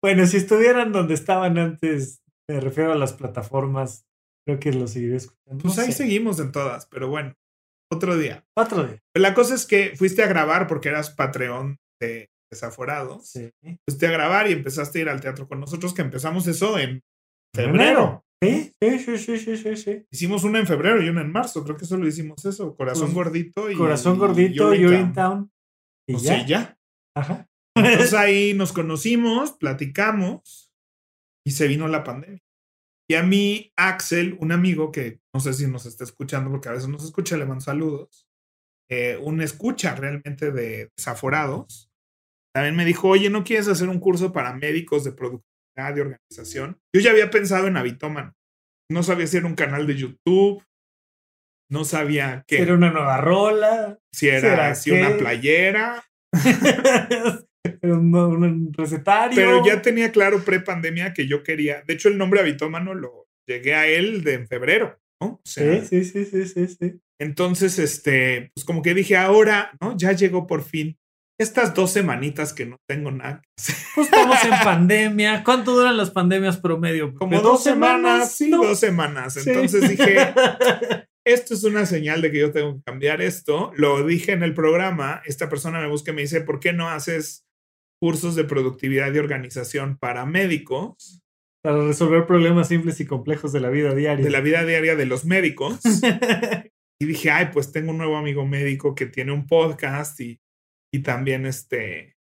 [0.03, 4.05] Bueno, si estuvieran donde estaban antes, me refiero a las plataformas,
[4.47, 5.63] creo que lo seguiré escuchando.
[5.63, 7.35] Pues ahí seguimos en todas, pero bueno.
[7.93, 8.45] Otro día.
[8.57, 9.03] Otro día.
[9.15, 11.79] La cosa es que fuiste a grabar porque eras Patreon
[12.51, 13.51] desaforados, sí.
[13.89, 17.03] fuiste a grabar y empezaste a ir al teatro con nosotros, que empezamos eso en
[17.55, 18.25] febrero.
[18.43, 21.85] Sí, sí, sí, sí, sí, Hicimos una en febrero y una en marzo, creo que
[21.85, 24.85] solo hicimos eso, Corazón pues, Gordito y Corazón Gordito y.
[24.85, 26.45] Y pues ya.
[26.45, 26.79] ya.
[27.17, 27.47] Ajá.
[27.75, 30.73] Entonces ahí nos conocimos, platicamos
[31.47, 32.43] y se vino la pandemia.
[33.11, 36.73] Y a mí, Axel, un amigo que no sé si nos está escuchando, porque a
[36.73, 38.27] veces nos escucha, le mando saludos,
[38.91, 41.91] eh, un escucha realmente de desaforados,
[42.55, 46.79] también me dijo, oye, ¿no quieres hacer un curso para médicos de productividad y organización?
[46.95, 48.35] Yo ya había pensado en Habitoman.
[48.91, 50.63] No sabía si era un canal de YouTube.
[51.71, 52.57] No sabía qué.
[52.57, 53.99] Si era una nueva rola.
[54.13, 56.05] Si era si una playera.
[57.83, 59.37] un, recetario.
[59.37, 61.83] Pero ya tenía claro pre-pandemia que yo quería.
[61.87, 65.41] De hecho, el nombre Habitómano lo llegué a él de en febrero, ¿no?
[65.45, 67.01] sí, sí, sí, sí, sí, sí.
[67.21, 69.97] Entonces, este, pues como que dije, ahora, ¿no?
[69.97, 70.97] Ya llegó por fin
[71.39, 73.43] estas dos semanitas que no tengo nada
[73.95, 75.43] pues estamos en pandemia.
[75.45, 77.15] ¿Cuánto duran las pandemias promedio?
[77.15, 79.37] Como dos, semanas, sí, dos semanas.
[79.37, 80.17] Entonces dije,
[81.27, 83.73] esto es una señal de que yo tengo que cambiar esto.
[83.77, 86.89] Lo dije en el programa, esta persona me busca y me dice, ¿por qué no
[86.89, 87.45] haces
[88.03, 91.23] cursos de productividad y organización para médicos?
[91.63, 94.25] Para resolver problemas simples y complejos de la vida diaria.
[94.25, 95.79] De la vida diaria de los médicos.
[97.01, 100.41] y dije, ay, pues tengo un nuevo amigo médico que tiene un podcast y
[100.95, 102.17] y también este,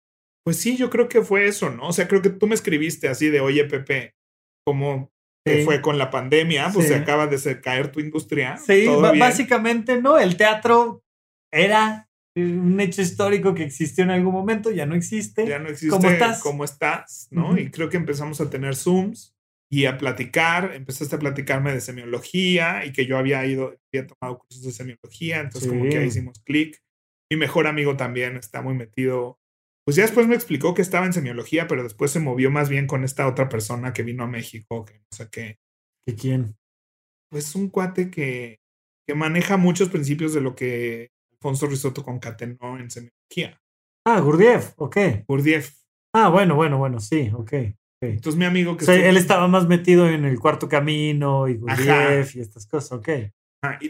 [0.46, 1.88] pues sí, yo creo que fue eso, ¿no?
[1.88, 4.15] O sea, creo que tú me escribiste así de, oye, Pepe,
[4.65, 5.12] ¿cómo
[5.65, 6.70] fue con la pandemia?
[6.72, 8.58] Pues se acaba de caer tu industria.
[8.58, 8.86] Sí,
[9.18, 10.20] básicamente, ¿no?
[10.20, 11.04] El teatro
[11.52, 12.08] era
[12.41, 15.47] un hecho histórico que existió en algún momento, ya no existe.
[15.47, 15.95] Ya no existe.
[15.95, 16.41] ¿Cómo estás?
[16.41, 17.28] ¿Cómo estás?
[17.32, 17.58] ¿No?
[17.58, 19.36] Y creo que empezamos a tener Zooms
[19.71, 24.39] y a platicar, empezaste a platicarme de semiología y que yo había ido, había tomado
[24.39, 26.82] cursos de semiología, entonces como que ahí hicimos clic.
[27.32, 29.39] Mi mejor amigo también está muy metido.
[29.86, 32.88] Pues ya después me explicó que estaba en semiología, pero después se movió más bien
[32.88, 35.60] con esta otra persona que vino a México, que no sé qué.
[36.08, 36.56] ¿Qué quién?
[37.30, 38.60] Pues un cuate que,
[39.08, 41.10] que maneja muchos principios de lo que
[41.41, 43.60] Alfonso Risotto concatenó en semiología.
[44.06, 44.97] Ah, Gurdjieff, ok.
[45.28, 45.73] Gurdjieff.
[46.13, 47.54] Ah, bueno, bueno, bueno, sí, ok.
[48.02, 48.84] Entonces mi amigo que...
[48.84, 52.93] O sea, él estaba más metido en el cuarto camino y Gurdjieff y estas cosas,
[52.93, 53.10] ok.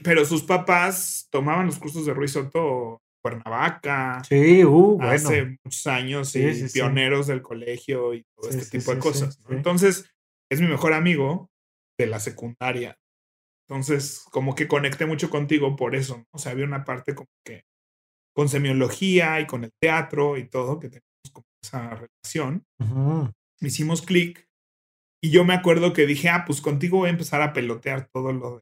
[0.04, 4.22] pero sus papás tomaban los cursos de Ruiz Soto Cuernavaca.
[4.28, 5.12] Sí, uh, bueno.
[5.12, 9.40] Hace muchos años y pioneros del colegio y todo este tipo de cosas.
[9.50, 10.10] Entonces,
[10.52, 11.50] es mi mejor amigo
[11.98, 12.98] de la secundaria.
[13.70, 16.26] Entonces, como que conecté mucho contigo por eso.
[16.32, 17.66] O sea, había una parte como que
[18.36, 22.66] con semiología y con el teatro y todo, que teníamos como esa relación.
[23.62, 24.48] Hicimos clic
[25.22, 28.34] y yo me acuerdo que dije, ah, pues contigo voy a empezar a pelotear todo
[28.34, 28.62] lo de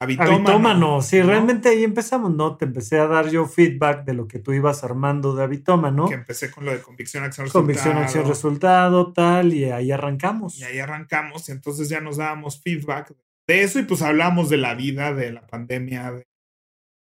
[0.00, 1.00] Habitómano.
[1.00, 2.56] Sí, realmente ahí empezamos, ¿no?
[2.56, 6.08] Te empecé a dar yo feedback de lo que tú ibas armando de Habitómano.
[6.08, 7.62] Que empecé con lo de convicción, acción, resultado.
[7.62, 10.58] Convicción, acción, resultado, tal, y ahí arrancamos.
[10.58, 13.22] Y ahí arrancamos, y entonces ya nos dábamos feedback de
[13.60, 16.26] eso, y pues hablamos de la vida, de la pandemia, de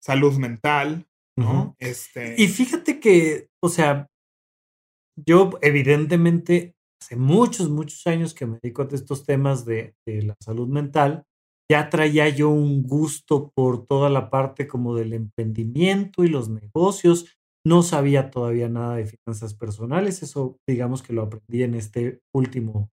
[0.02, 1.06] salud mental,
[1.38, 1.76] ¿no?
[1.78, 2.36] este...
[2.42, 4.08] Y fíjate que, o sea,
[5.16, 10.36] yo evidentemente hace muchos, muchos años que me dedico a estos temas de, de la
[10.42, 11.26] salud mental
[11.72, 17.38] ya traía yo un gusto por toda la parte como del emprendimiento y los negocios.
[17.66, 22.90] No sabía todavía nada de finanzas personales, eso digamos que lo aprendí en este último,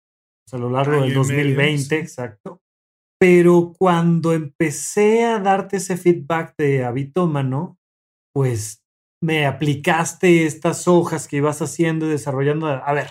[0.51, 2.61] a lo largo del 2020, exacto.
[3.19, 7.79] Pero cuando empecé a darte ese feedback de habitómano,
[8.35, 8.83] pues
[9.23, 12.67] me aplicaste estas hojas que ibas haciendo y desarrollando.
[12.69, 13.11] A ver,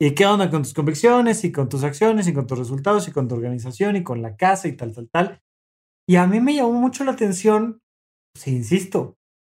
[0.00, 3.10] ¿Y qué onda con tus convicciones y con tus acciones y con tus resultados y
[3.10, 5.42] con tu organización y con la casa y tal, tal, tal?
[6.08, 7.80] Y a mí me llamó mucho la atención,
[8.32, 9.18] pues insisto,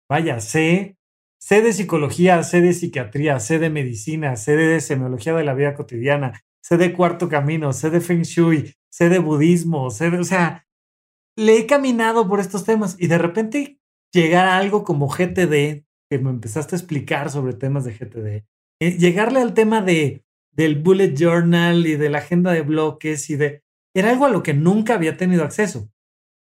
[0.09, 0.97] vaya, sé,
[1.41, 5.75] sé de psicología, sé de psiquiatría, sé de medicina, sé de semiología de la vida
[5.75, 10.25] cotidiana, sé de cuarto camino, sé de feng shui, sé de budismo, sé de, o
[10.25, 10.67] sea,
[11.37, 13.81] le he caminado por estos temas y de repente
[14.13, 18.47] llegar a algo como GTD, que me empezaste a explicar sobre temas de GTD,
[18.81, 20.25] eh, llegarle al tema de
[20.59, 23.63] del bullet journal y de la agenda de bloques y de...
[23.95, 25.89] Era algo a lo que nunca había tenido acceso,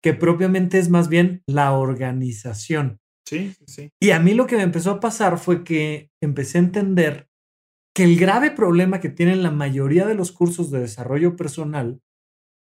[0.01, 3.01] que propiamente es más bien la organización.
[3.27, 3.91] Sí, sí.
[4.01, 7.29] Y a mí lo que me empezó a pasar fue que empecé a entender
[7.93, 11.99] que el grave problema que tienen la mayoría de los cursos de desarrollo personal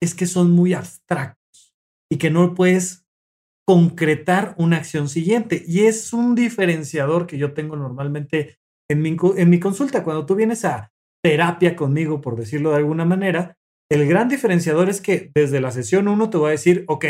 [0.03, 1.75] es que son muy abstractos
[2.11, 3.07] y que no puedes
[3.67, 5.65] concretar una acción siguiente.
[5.67, 10.05] Y es un diferenciador que yo tengo normalmente en mi, en mi consulta.
[10.05, 13.57] Cuando tú vienes a terapia conmigo, por decirlo de alguna manera,
[13.91, 17.05] el gran diferenciador es que desde la sesión 1 te voy a decir, ok,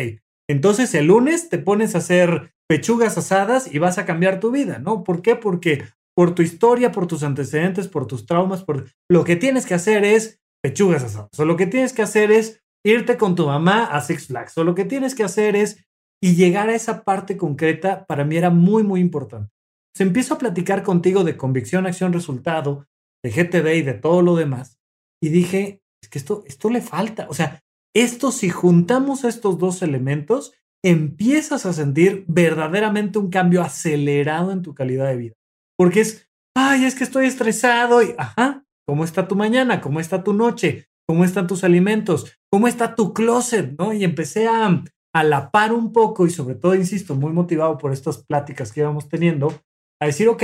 [0.49, 4.79] entonces el lunes te pones a hacer pechugas asadas y vas a cambiar tu vida,
[4.79, 5.05] ¿no?
[5.05, 5.37] ¿Por qué?
[5.37, 5.85] Porque
[6.16, 10.05] por tu historia, por tus antecedentes, por tus traumas, por lo que tienes que hacer
[10.05, 14.01] es pechugas asadas, o lo que tienes que hacer es irte con tu mamá a
[14.01, 15.85] Six Flags, o lo que tienes que hacer es
[16.22, 19.53] y llegar a esa parte concreta para mí era muy muy importante.
[19.94, 22.87] Se empiezo a platicar contigo de convicción, acción, resultado,
[23.22, 24.79] de GTD y de todo lo demás.
[25.22, 27.27] Y dije, es que esto, esto le falta.
[27.31, 27.62] O sea,
[27.94, 30.53] esto si juntamos estos dos elementos,
[30.85, 35.35] empiezas a sentir verdaderamente un cambio acelerado en tu calidad de vida.
[35.79, 39.81] Porque es, ay, es que estoy estresado y, ajá, ¿cómo está tu mañana?
[39.81, 40.88] ¿Cómo está tu noche?
[41.09, 42.33] ¿Cómo están tus alimentos?
[42.51, 43.77] ¿Cómo está tu closet?
[43.79, 43.92] ¿No?
[43.92, 47.92] Y empecé a, a la par un poco y sobre todo, insisto, muy motivado por
[47.92, 49.53] estas pláticas que íbamos teniendo,
[50.01, 50.42] a decir, ok,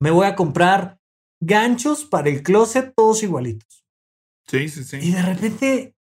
[0.00, 0.98] me voy a comprar
[1.40, 3.84] ganchos para el closet todos igualitos.
[4.46, 4.98] Sí, sí, sí.
[5.00, 5.94] Y de repente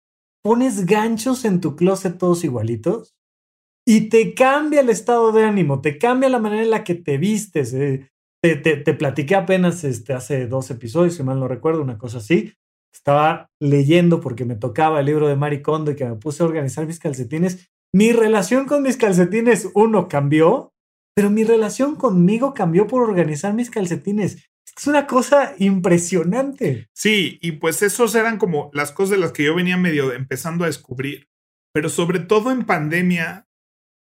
[0.43, 3.15] pones ganchos en tu closet todos igualitos
[3.87, 7.19] y te cambia el estado de ánimo, te cambia la manera en la que te
[7.19, 7.73] vistes.
[7.75, 8.09] Eh.
[8.41, 12.53] Te, te, platiqué apenas este, hace dos episodios, si mal no recuerdo, una cosa así.
[12.99, 16.47] Estaba leyendo porque me tocaba el libro de Mari Kondo y que me puse a
[16.47, 17.71] organizar mis calcetines.
[17.95, 20.73] Mi relación con mis calcetines, uno, cambió,
[21.15, 24.51] pero mi relación conmigo cambió por organizar mis calcetines.
[24.77, 26.89] Es una cosa impresionante.
[26.93, 30.65] Sí, y pues esos eran como las cosas de las que yo venía medio empezando
[30.65, 31.29] a descubrir.
[31.73, 33.47] Pero sobre todo en pandemia,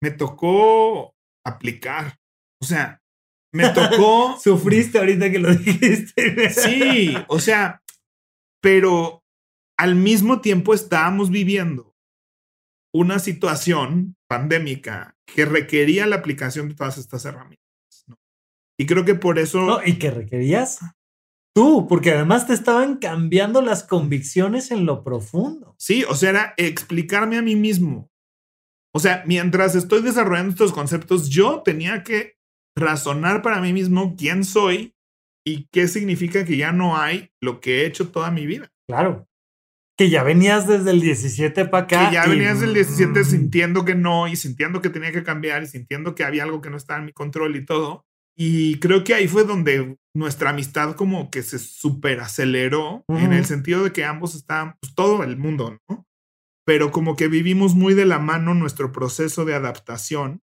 [0.03, 2.19] me tocó aplicar.
[2.61, 3.01] O sea,
[3.51, 4.39] me tocó.
[4.43, 6.51] Sufriste ahorita que lo dijiste.
[6.51, 7.83] sí, o sea,
[8.65, 9.23] pero
[9.79, 11.95] al mismo tiempo estábamos viviendo
[12.95, 18.07] una situación pandémica que requería la aplicación de todas estas herramientas.
[18.79, 19.61] Y creo que por eso...
[19.61, 20.79] No, y que requerías
[21.55, 25.77] tú, porque además te estaban cambiando las convicciones en lo profundo.
[25.79, 28.09] Sí, o sea, era explicarme a mí mismo.
[28.95, 32.39] O sea, mientras estoy desarrollando estos conceptos, yo tenía que
[32.75, 34.94] razonar para mí mismo quién soy
[35.47, 38.73] y qué significa que ya no hay lo que he hecho toda mi vida.
[38.89, 39.29] Claro.
[39.97, 42.09] Que ya venías desde el 17 para acá.
[42.09, 43.25] Que ya venías desde el 17 mm.
[43.25, 46.71] sintiendo que no y sintiendo que tenía que cambiar y sintiendo que había algo que
[46.71, 48.05] no estaba en mi control y todo.
[48.37, 53.45] Y creo que ahí fue donde nuestra amistad como que se super aceleró en el
[53.45, 56.07] sentido de que ambos estaban, pues todo el mundo, ¿no?
[56.67, 60.41] Pero como que vivimos muy de la mano nuestro proceso de adaptación.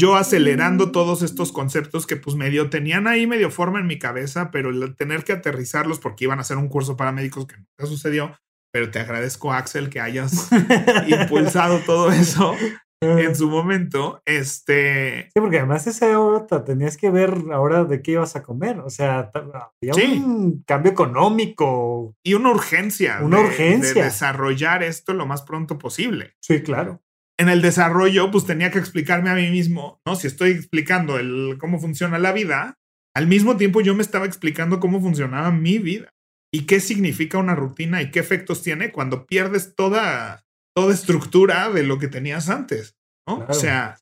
[0.00, 4.50] Yo acelerando todos estos conceptos que pues medio tenían ahí medio forma en mi cabeza,
[4.50, 7.86] pero el tener que aterrizarlos porque iban a hacer un curso para médicos que nunca
[7.86, 8.36] sucedió,
[8.72, 10.50] pero te agradezco, Axel, que hayas
[11.06, 12.56] impulsado todo eso
[13.00, 14.20] en su momento.
[14.24, 15.30] Este.
[15.34, 18.80] Sí, porque además esa hora tenías que ver ahora de qué ibas a comer.
[18.80, 22.14] O sea, había un cambio económico.
[22.24, 23.20] Y una urgencia.
[23.22, 23.94] Una urgencia.
[23.94, 26.34] De desarrollar esto lo más pronto posible.
[26.40, 27.00] Sí, claro.
[27.38, 30.14] En el desarrollo, pues tenía que explicarme a mí mismo, ¿no?
[30.14, 32.74] Si estoy explicando el, cómo funciona la vida,
[33.14, 36.10] al mismo tiempo yo me estaba explicando cómo funcionaba mi vida
[36.52, 40.44] y qué significa una rutina y qué efectos tiene cuando pierdes toda,
[40.76, 42.96] toda estructura de lo que tenías antes.
[43.26, 43.44] ¿no?
[43.48, 43.96] o sea,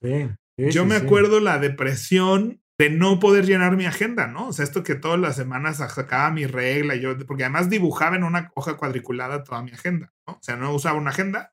[0.56, 4.48] yo me acuerdo la depresión de no poder llenar mi agenda, ¿no?
[4.48, 8.24] O sea, esto que todas las semanas sacaba mi regla, yo, porque además dibujaba en
[8.24, 10.34] una hoja cuadriculada toda mi agenda, ¿no?
[10.34, 11.52] O sea, no usaba una agenda,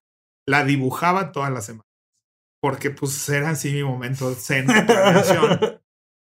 [0.49, 1.91] la dibujaba todas las semanas,
[2.61, 5.79] porque pues era así mi momento zen de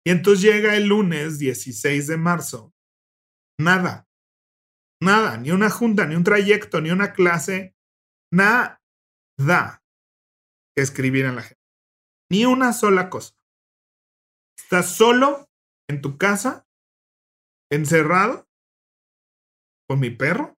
[0.05, 2.73] Y entonces llega el lunes 16 de marzo,
[3.59, 4.07] nada,
[5.01, 7.75] Nada, ni una junta, ni un trayecto, ni una clase,
[8.31, 8.79] nada
[10.75, 11.63] que escribir en la gente.
[12.29, 13.35] Ni una sola cosa.
[14.55, 15.49] Estás solo
[15.89, 16.67] en tu casa,
[17.71, 18.47] encerrado,
[19.89, 20.55] con mi perro.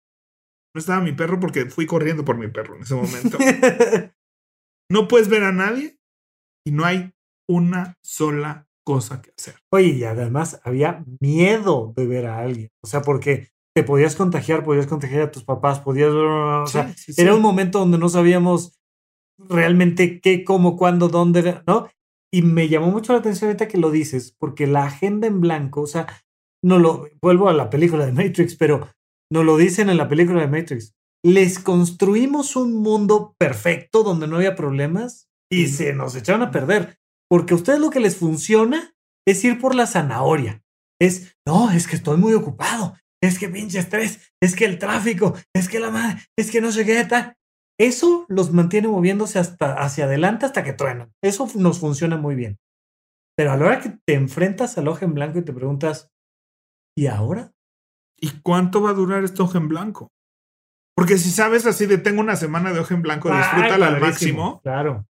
[0.74, 3.38] No estaba mi perro porque fui corriendo por mi perro en ese momento.
[4.90, 5.98] no puedes ver a nadie
[6.66, 7.12] y no hay
[7.48, 9.56] una sola cosa que hacer.
[9.70, 12.70] Oye, y además había miedo de ver a alguien.
[12.82, 16.10] O sea, porque te podías contagiar, podías contagiar a tus papás, podías...
[16.12, 18.78] O sea, era un momento donde no sabíamos
[19.38, 21.88] realmente qué, cómo, cuándo, dónde, ¿no?
[22.32, 25.82] Y me llamó mucho la atención ahorita que lo dices, porque la agenda en blanco,
[25.82, 26.06] o sea,
[26.64, 28.88] no lo, vuelvo a la película de Matrix, pero
[29.32, 30.94] no lo dicen en la película de Matrix.
[31.24, 36.98] Les construimos un mundo perfecto donde no había problemas y se nos echaron a perder,
[37.30, 38.94] porque a ustedes lo que les funciona
[39.26, 40.62] es ir por la zanahoria.
[41.00, 45.34] Es, no, es que estoy muy ocupado, es que pinche estrés, es que el tráfico,
[45.54, 47.34] es que la madre, es que no sé qué tal.
[47.80, 51.10] Eso los mantiene moviéndose hasta hacia adelante hasta que truenan.
[51.22, 52.58] Eso nos funciona muy bien.
[53.34, 56.10] Pero a la hora que te enfrentas al ojo en blanco y te preguntas,
[56.96, 57.52] ¿y ahora?
[58.22, 60.12] ¿Y cuánto va a durar este ojo en blanco?
[60.96, 64.60] Porque si sabes así de tengo una semana de ojo en blanco, disfrútala al máximo.
[64.62, 65.06] Claro.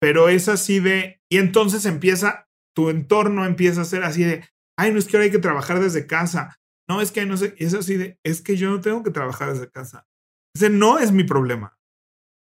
[0.00, 1.20] Pero es así de.
[1.28, 4.44] Y entonces empieza, tu entorno empieza a ser así de.
[4.78, 6.56] Ay, no es que ahora hay que trabajar desde casa.
[6.88, 9.52] No, es que no sé, es así de, es que yo no tengo que trabajar
[9.52, 10.06] desde casa.
[10.54, 11.76] Ese no es mi problema.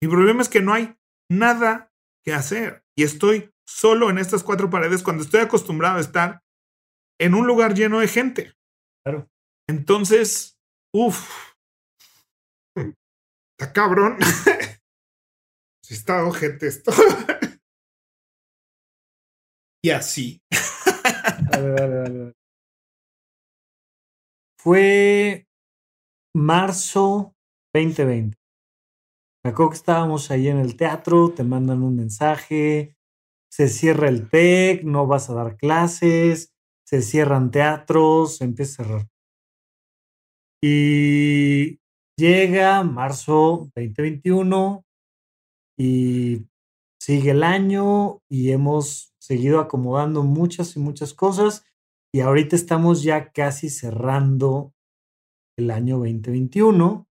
[0.03, 0.97] Mi problema es que no hay
[1.31, 1.93] nada
[2.25, 6.43] que hacer y estoy solo en estas cuatro paredes cuando estoy acostumbrado a estar
[7.21, 8.55] en un lugar lleno de gente.
[9.05, 9.29] Claro.
[9.71, 10.59] Entonces,
[10.93, 11.55] uff,
[12.75, 14.19] está cabrón.
[15.85, 16.91] si está ojete esto.
[19.85, 20.43] y así.
[21.53, 22.33] dale, dale, dale.
[24.59, 25.47] Fue
[26.35, 27.37] marzo
[27.73, 28.37] 2020.
[29.45, 32.97] Me acuerdo que estábamos ahí en el teatro, te mandan un mensaje,
[33.49, 36.53] se cierra el TEC, no vas a dar clases,
[36.85, 39.10] se cierran teatros, se empieza a cerrar.
[40.63, 41.79] Y
[42.19, 44.85] llega marzo 2021
[45.79, 46.47] y
[47.01, 51.65] sigue el año y hemos seguido acomodando muchas y muchas cosas
[52.13, 54.75] y ahorita estamos ya casi cerrando
[55.57, 57.07] el año 2021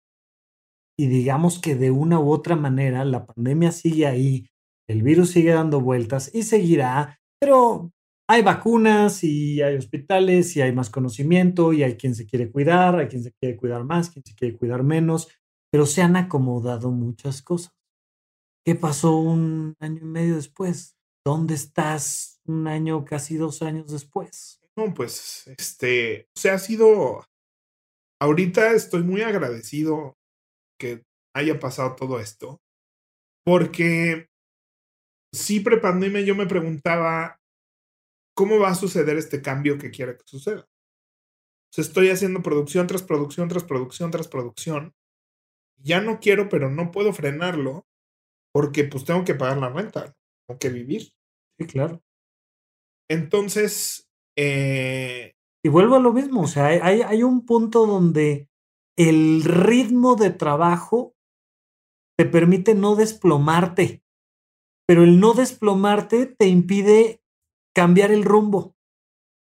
[1.00, 4.50] y digamos que de una u otra manera la pandemia sigue ahí,
[4.88, 7.92] el virus sigue dando vueltas y seguirá, pero
[8.32, 13.00] hay vacunas y hay hospitales y hay más conocimiento y hay quien se quiere cuidar,
[13.00, 15.30] hay quien se quiere cuidar más, quien se quiere cuidar menos,
[15.72, 17.74] pero se han acomodado muchas cosas.
[18.64, 20.96] ¿Qué pasó un año y medio después?
[21.26, 24.62] ¿Dónde estás un año, casi dos años después?
[24.78, 27.26] No, pues, este, o sea, ha sido,
[28.22, 30.20] ahorita estoy muy agradecido
[30.80, 31.04] que
[31.36, 32.62] haya pasado todo esto,
[33.44, 34.28] porque
[35.34, 37.39] sí, prepandemia yo me preguntaba,
[38.40, 40.62] ¿cómo va a suceder este cambio que quiere que suceda?
[40.62, 44.96] O sea, estoy haciendo producción tras producción, tras producción, tras producción.
[45.76, 47.86] Ya no quiero, pero no puedo frenarlo
[48.54, 50.16] porque pues tengo que pagar la renta,
[50.48, 51.12] tengo que vivir.
[51.58, 52.02] Sí, claro.
[53.10, 58.48] Entonces, eh, y vuelvo a lo mismo, o sea, hay, hay un punto donde
[58.98, 61.14] el ritmo de trabajo
[62.18, 64.02] te permite no desplomarte,
[64.88, 67.20] pero el no desplomarte te impide
[67.76, 68.76] cambiar el rumbo.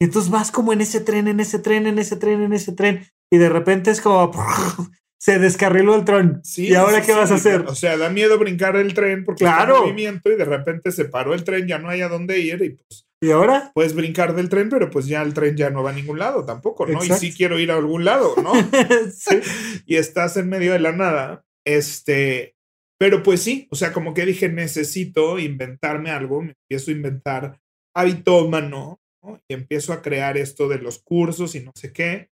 [0.00, 2.72] Y entonces vas como en ese tren, en ese tren, en ese tren, en ese
[2.72, 4.32] tren, y de repente es como
[5.20, 6.40] se descarriló el tren.
[6.56, 7.62] ¿Y ahora qué vas a hacer?
[7.62, 9.74] O sea, da miedo brincar el tren porque claro.
[9.74, 12.62] está movimiento y de repente se paró el tren, ya no hay a dónde ir
[12.62, 13.72] y pues ¿Y ahora?
[13.74, 16.44] Puedes brincar del tren, pero pues ya el tren ya no va a ningún lado
[16.44, 17.04] tampoco, ¿no?
[17.04, 18.52] Y sí quiero ir a algún lado, ¿no?
[19.12, 19.40] sí.
[19.86, 22.54] y estás en medio de la nada Este,
[22.96, 27.60] pero pues sí, o sea, como que dije, necesito inventarme algo, me empiezo a inventar
[27.98, 29.40] habitómano, ¿no?
[29.48, 32.30] Y empiezo a crear esto de los cursos y no sé qué,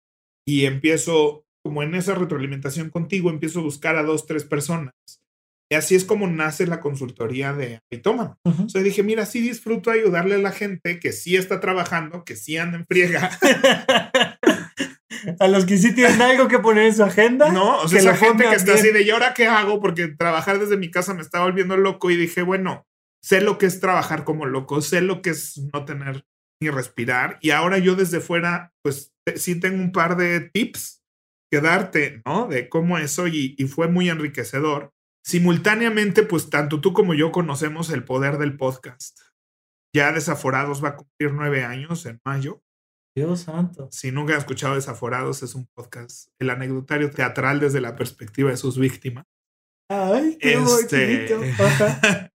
[0.47, 4.93] y empiezo, como en esa retroalimentación contigo, empiezo a buscar a dos, tres personas.
[5.71, 8.39] Y así es como nace la consultoría de habitómano.
[8.43, 12.35] O sea, dije, mira, sí disfruto ayudarle a la gente que sí está trabajando, que
[12.35, 13.29] sí anda en friega.
[15.39, 17.51] A los que sí tienen algo que poner en su agenda.
[17.51, 18.85] No, o sea, que esa lo gente que está bien.
[18.85, 19.81] así de, ¿y ahora qué hago?
[19.81, 22.87] Porque trabajar desde mi casa me estaba volviendo loco y dije, bueno,
[23.23, 26.25] sé lo que es trabajar como loco, sé lo que es no tener
[26.61, 27.37] ni respirar.
[27.41, 31.03] Y ahora yo desde fuera, pues sí tengo un par de tips
[31.51, 32.47] que darte, ¿no?
[32.47, 34.91] De cómo eso y, y fue muy enriquecedor.
[35.25, 39.19] Simultáneamente, pues tanto tú como yo conocemos el poder del podcast.
[39.95, 42.61] Ya Desaforados va a cumplir nueve años en mayo.
[43.17, 43.89] Dios santo.
[43.91, 48.57] Si nunca han escuchado Desaforados, es un podcast, el anecdotario teatral desde la perspectiva de
[48.57, 49.25] sus víctimas.
[49.89, 51.63] Ay, qué Este- bonito.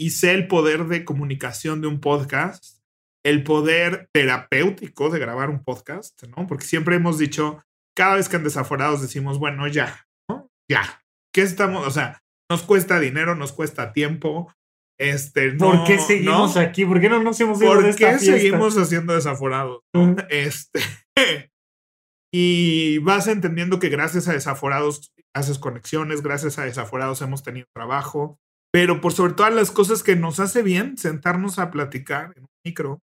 [0.00, 2.78] Y sé el poder de comunicación de un podcast,
[3.22, 6.46] el poder terapéutico de grabar un podcast, ¿no?
[6.46, 7.62] Porque siempre hemos dicho,
[7.94, 10.50] cada vez que en Desaforados decimos, bueno, ya, ¿no?
[10.70, 11.02] Ya.
[11.34, 11.86] ¿Qué estamos?
[11.86, 14.50] O sea, nos cuesta dinero, nos cuesta tiempo.
[14.98, 16.62] Este, no, ¿Por qué seguimos ¿no?
[16.62, 16.86] aquí?
[16.86, 18.38] ¿Por qué no nos hemos ido ¿Por de esta qué fiesta?
[18.38, 19.82] seguimos haciendo desaforados?
[19.92, 20.16] no?
[20.30, 20.80] Este.
[22.32, 28.40] y vas entendiendo que gracias a desaforados haces conexiones, gracias a desaforados hemos tenido trabajo,
[28.72, 32.50] pero por sobre todas las cosas que nos hace bien sentarnos a platicar en un
[32.64, 33.00] micro,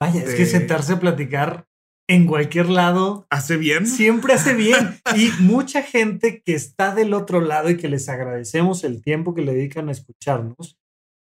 [0.00, 1.66] Vaya, es que sentarse a platicar
[2.08, 3.86] en cualquier lado hace bien.
[3.86, 5.00] siempre hace bien.
[5.16, 9.42] Y mucha gente que está del otro lado y que les agradecemos el tiempo que
[9.42, 10.76] le dedican a escucharnos,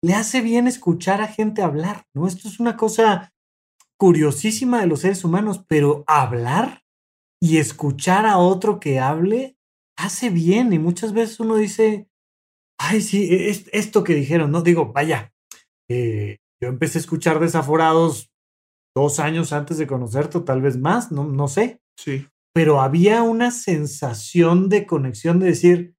[0.02, 2.26] le hace bien escuchar a gente hablar, ¿no?
[2.26, 3.32] Esto es una cosa
[3.98, 6.84] curiosísima de los seres humanos, pero hablar
[7.40, 9.56] y escuchar a otro que hable
[9.96, 10.72] hace bien.
[10.72, 12.08] Y muchas veces uno dice,
[12.78, 15.32] ay, sí, es, esto que dijeron, no digo, vaya,
[15.90, 18.30] eh, yo empecé a escuchar desaforados
[18.96, 22.26] dos años antes de conocerte, o tal vez más, no, no sé Sí.
[22.54, 25.94] pero había una sensación de conexión de decir,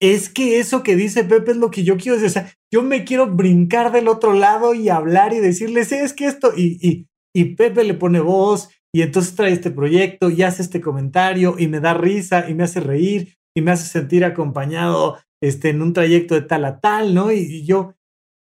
[0.00, 2.28] es que eso que dice Pepe es lo que yo quiero decir.
[2.28, 6.26] O sea, yo me quiero brincar del otro lado y hablar y decirles, es que
[6.26, 10.62] esto, y, y, y Pepe le pone voz, y entonces trae este proyecto y hace
[10.62, 15.18] este comentario y me da risa y me hace reír y me hace sentir acompañado
[15.42, 17.32] este, en un trayecto de tal a tal, ¿no?
[17.32, 17.94] Y, y yo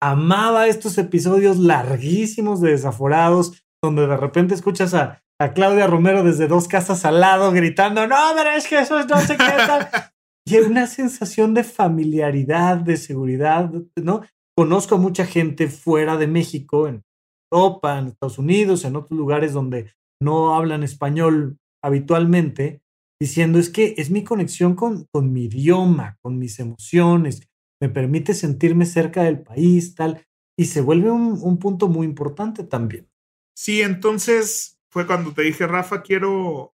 [0.02, 6.48] amaba estos episodios larguísimos de Desaforados, donde de repente escuchas a, a Claudia Romero desde
[6.48, 9.90] dos casas al lado gritando, no, pero es que eso es no sé qué tal.
[10.48, 14.24] Y hay una sensación de familiaridad, de seguridad, ¿no?
[14.58, 17.04] Conozco a mucha gente fuera de México, en
[17.52, 22.82] Europa, en Estados Unidos, en otros lugares donde no hablan español habitualmente,
[23.20, 27.42] diciendo es que es mi conexión con, con mi idioma, con mis emociones,
[27.82, 30.26] me permite sentirme cerca del país, tal,
[30.58, 33.10] y se vuelve un, un punto muy importante también.
[33.56, 36.74] Sí, entonces fue cuando te dije, Rafa, quiero,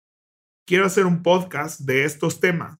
[0.67, 2.79] quiero hacer un podcast de estos temas.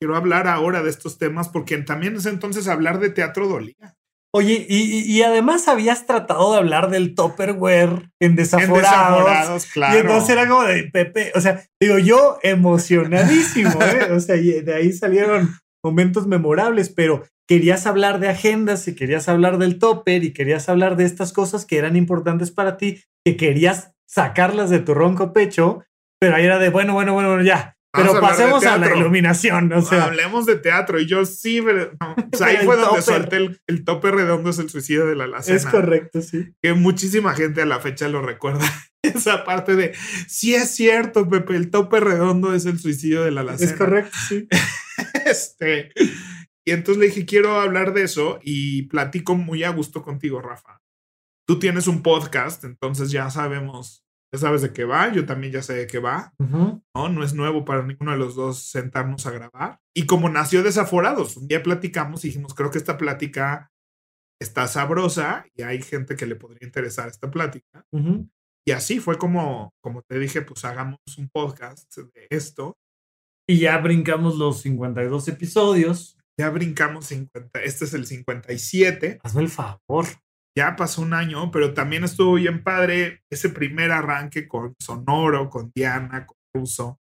[0.00, 3.97] Quiero hablar ahora de estos temas porque también es entonces hablar de teatro dolía.
[4.34, 8.82] Oye, y, y- además habías tratado de hablar del Topperware en En Desaforados.
[8.82, 9.96] desaforados, claro.
[9.96, 14.12] Y entonces era como de Pepe, o sea, digo yo emocionadísimo, ¿eh?
[14.12, 19.28] O sea, y de ahí salieron momentos memorables, pero querías hablar de agendas y querías
[19.28, 23.36] hablar del topper y querías hablar de estas cosas que eran importantes para ti, que
[23.38, 25.82] querías sacarlas de tu ronco pecho,
[26.20, 27.77] pero ahí era de, bueno, bueno, bueno, bueno, ya.
[27.92, 30.04] Pero pasemos a la iluminación, o sea.
[30.04, 31.00] Hablemos de teatro.
[31.00, 32.16] Y yo sí, pero no.
[32.32, 35.24] O sea, ahí fue donde solté el, el tope redondo es el suicidio de la
[35.24, 35.56] alacena.
[35.56, 36.52] Es correcto, sí.
[36.62, 38.66] Que muchísima gente a la fecha lo recuerda.
[39.02, 39.94] Esa parte de,
[40.26, 43.70] sí es cierto, Pepe, el tope redondo es el suicidio de la alacena.
[43.70, 44.48] Es correcto, sí.
[45.24, 45.92] Este,
[46.66, 50.82] y entonces le dije, quiero hablar de eso y platico muy a gusto contigo, Rafa.
[51.46, 55.62] Tú tienes un podcast, entonces ya sabemos, ya sabes de qué va, yo también ya
[55.62, 56.32] sé de qué va.
[56.38, 56.82] ¿no?
[56.94, 59.80] No es nuevo para ninguno de los dos sentarnos a grabar.
[59.94, 63.70] Y como nació Desaforados, un día platicamos y dijimos, creo que esta plática
[64.40, 67.84] está sabrosa y hay gente que le podría interesar esta plática.
[67.92, 68.28] Ujú.
[68.66, 72.76] Y así fue como, como te dije, pues hagamos un podcast de esto.
[73.48, 76.18] Y ya brincamos los 52 episodios.
[76.38, 79.20] Ya brincamos 50, este es el 57.
[79.24, 80.06] Hazme el favor.
[80.58, 85.70] Ya pasó un año, pero también estuvo bien padre ese primer arranque con Sonoro, con
[85.72, 86.98] Diana, con Russo,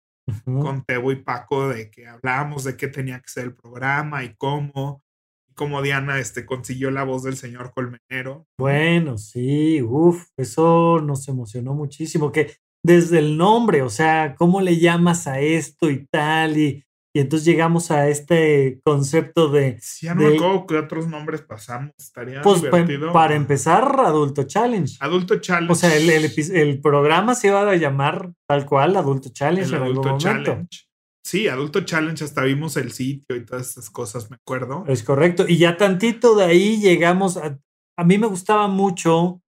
[0.45, 4.37] con Tebo y Paco, de que hablábamos de qué tenía que ser el programa y
[4.37, 5.03] cómo,
[5.49, 8.47] y cómo Diana este, consiguió la voz del señor Colmenero.
[8.57, 14.79] Bueno, sí, uff, eso nos emocionó muchísimo, que desde el nombre, o sea, ¿cómo le
[14.79, 16.57] llamas a esto y tal?
[16.57, 19.79] Y, Y entonces llegamos a este concepto de.
[19.81, 21.91] Sí, ya no me acuerdo qué otros nombres pasamos.
[21.99, 24.97] Estaría Pues pa- para empezar, Adulto Challenge.
[25.01, 25.73] Adulto Challenge.
[25.73, 29.83] O sea, el, el, programa se iba a llamar tal cual Adulto Challenge El en
[29.83, 30.51] algún Adulto momento.
[30.53, 30.87] Challenge.
[31.25, 34.85] Sí, Adulto Challenge, hasta vimos el sitio y todas esas cosas, me acuerdo.
[34.87, 35.47] Es correcto.
[35.49, 37.59] Y ya tantito de ahí llegamos a.
[37.99, 39.43] A mí me gustaba mucho.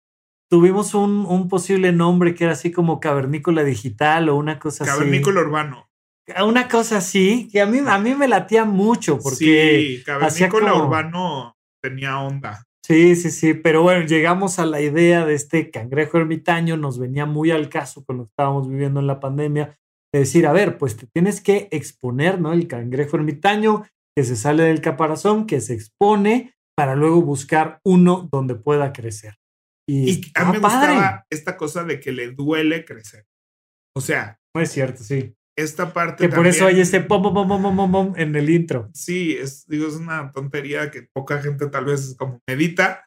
[0.50, 5.42] Tuvimos un, un posible nombre que era así como cavernícola digital o una cosa Cavernícola
[5.42, 5.89] Urbano.
[6.44, 9.36] Una cosa así, que a mí, a mí me latía mucho porque.
[9.98, 12.64] sí, Cavernícola como- Urbano tenía onda.
[12.84, 17.24] Sí, sí, sí, pero bueno, llegamos a la idea de este cangrejo ermitaño, nos venía
[17.26, 19.78] muy al caso con lo que estábamos viviendo en la pandemia,
[20.12, 22.52] de decir, a ver, pues te tienes que exponer, ¿no?
[22.52, 23.84] El cangrejo ermitaño
[24.16, 29.36] que se sale del caparazón, que se expone para luego buscar uno donde pueda crecer.
[29.88, 30.94] Y, Y a mí me padre.
[30.94, 33.24] gustaba esta cosa de que le duele crecer.
[33.96, 35.32] O sea, No es cierto, sí.
[35.60, 36.28] Esta parte.
[36.28, 38.90] Que por eso también- hay pom, pom, pom, pom, pom, pom, pom en el intro.
[38.94, 43.04] Sí, es, digo, es una tontería que poca gente tal vez como medita,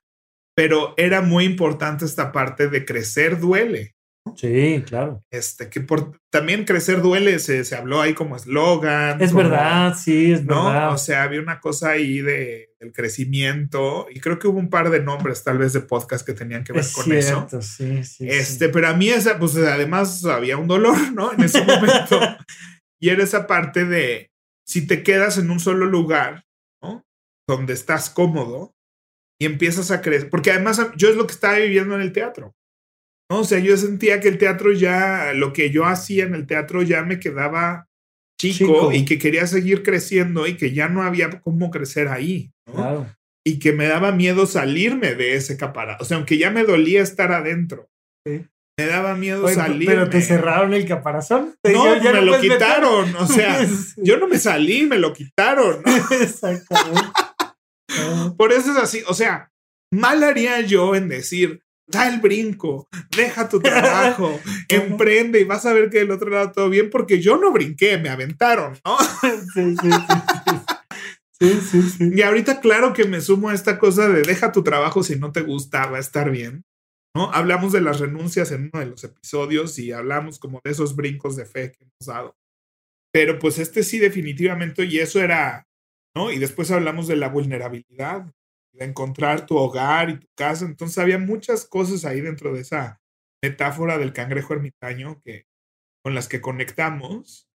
[0.56, 3.96] pero era muy importante esta parte de crecer duele.
[4.36, 5.24] Sí, claro.
[5.32, 9.22] Este, que por, también crecer duele, se, se habló ahí como eslogan.
[9.22, 10.66] Es como- verdad, sí, es ¿no?
[10.66, 10.94] verdad.
[10.94, 14.90] O sea, había una cosa ahí de, del crecimiento y creo que hubo un par
[14.90, 17.48] de nombres tal vez de podcast que tenían que ver es con eso.
[17.48, 18.28] cierto, sí, sí.
[18.28, 18.72] Este, sí.
[18.74, 21.34] pero a mí esa, pues además había un dolor, ¿no?
[21.34, 22.20] En ese momento.
[23.00, 24.30] y era esa parte de
[24.66, 26.46] si te quedas en un solo lugar,
[26.82, 27.06] ¿no?
[27.48, 28.74] Donde estás cómodo
[29.40, 32.54] y empiezas a crecer, porque además yo es lo que estaba viviendo en el teatro.
[33.34, 33.40] ¿No?
[33.40, 36.82] O sea, yo sentía que el teatro ya, lo que yo hacía en el teatro
[36.84, 37.88] ya me quedaba
[38.40, 38.92] chico, Chico.
[38.94, 42.52] y que quería seguir creciendo y que ya no había cómo crecer ahí.
[42.68, 42.74] ¿no?
[42.76, 43.16] Claro.
[43.46, 45.98] y que me daba miedo salirme de ese caparazón.
[46.02, 47.90] O sea, aunque ya me dolía estar adentro,
[48.26, 48.46] Sí.
[48.80, 49.86] me daba miedo Oye, salirme.
[49.86, 51.54] pero te cerraron el caparazón.
[51.62, 52.58] Te No, dijeron, "Ya me lo puedes meter".
[52.58, 53.16] quitaron.
[53.18, 54.02] O sea, Sí.
[54.02, 55.82] yo no me salí, me lo quitaron.
[55.86, 56.16] ¿no?
[56.22, 57.02] Exactamente.
[58.38, 59.02] Por eso es así.
[59.08, 59.52] O sea,
[59.92, 65.74] mal haría yo en decir, da el brinco, deja tu trabajo, emprende y vas a
[65.74, 68.98] ver que del otro lado todo bien, porque yo no brinqué, me aventaron, ¿no?
[69.54, 70.58] sí, sí, sí, sí.
[71.40, 72.12] Sí.
[72.16, 75.34] Y ahorita, claro que me sumo a esta cosa de deja tu trabajo si no
[75.34, 76.64] te gusta, va a estar bien.
[77.16, 77.32] ¿no?
[77.32, 81.36] Hablamos de las renuncias en uno de los episodios y hablamos como de esos brincos
[81.36, 82.36] de fe que hemos dado.
[83.12, 85.68] Pero pues este sí, definitivamente, y eso era,
[86.16, 86.32] ¿no?
[86.32, 88.32] Y después hablamos de la vulnerabilidad,
[88.74, 90.66] de encontrar tu hogar y tu casa.
[90.66, 93.00] Entonces había muchas cosas ahí dentro de esa
[93.44, 95.46] metáfora del cangrejo ermitaño que,
[96.04, 97.48] con las que conectamos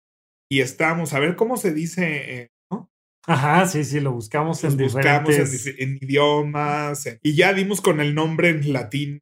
[0.50, 2.90] y estamos, a ver cómo se dice, eh, ¿no?
[3.26, 5.66] Ajá, sí, sí, lo buscamos Los en buscamos diferentes.
[5.66, 9.20] dife- en idiomas en- y ya dimos con el nombre en latín,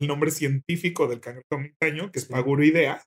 [0.00, 2.32] el nombre científico del cangrejo ermitaño, que es Sí.
[2.32, 3.02] Paguroidea.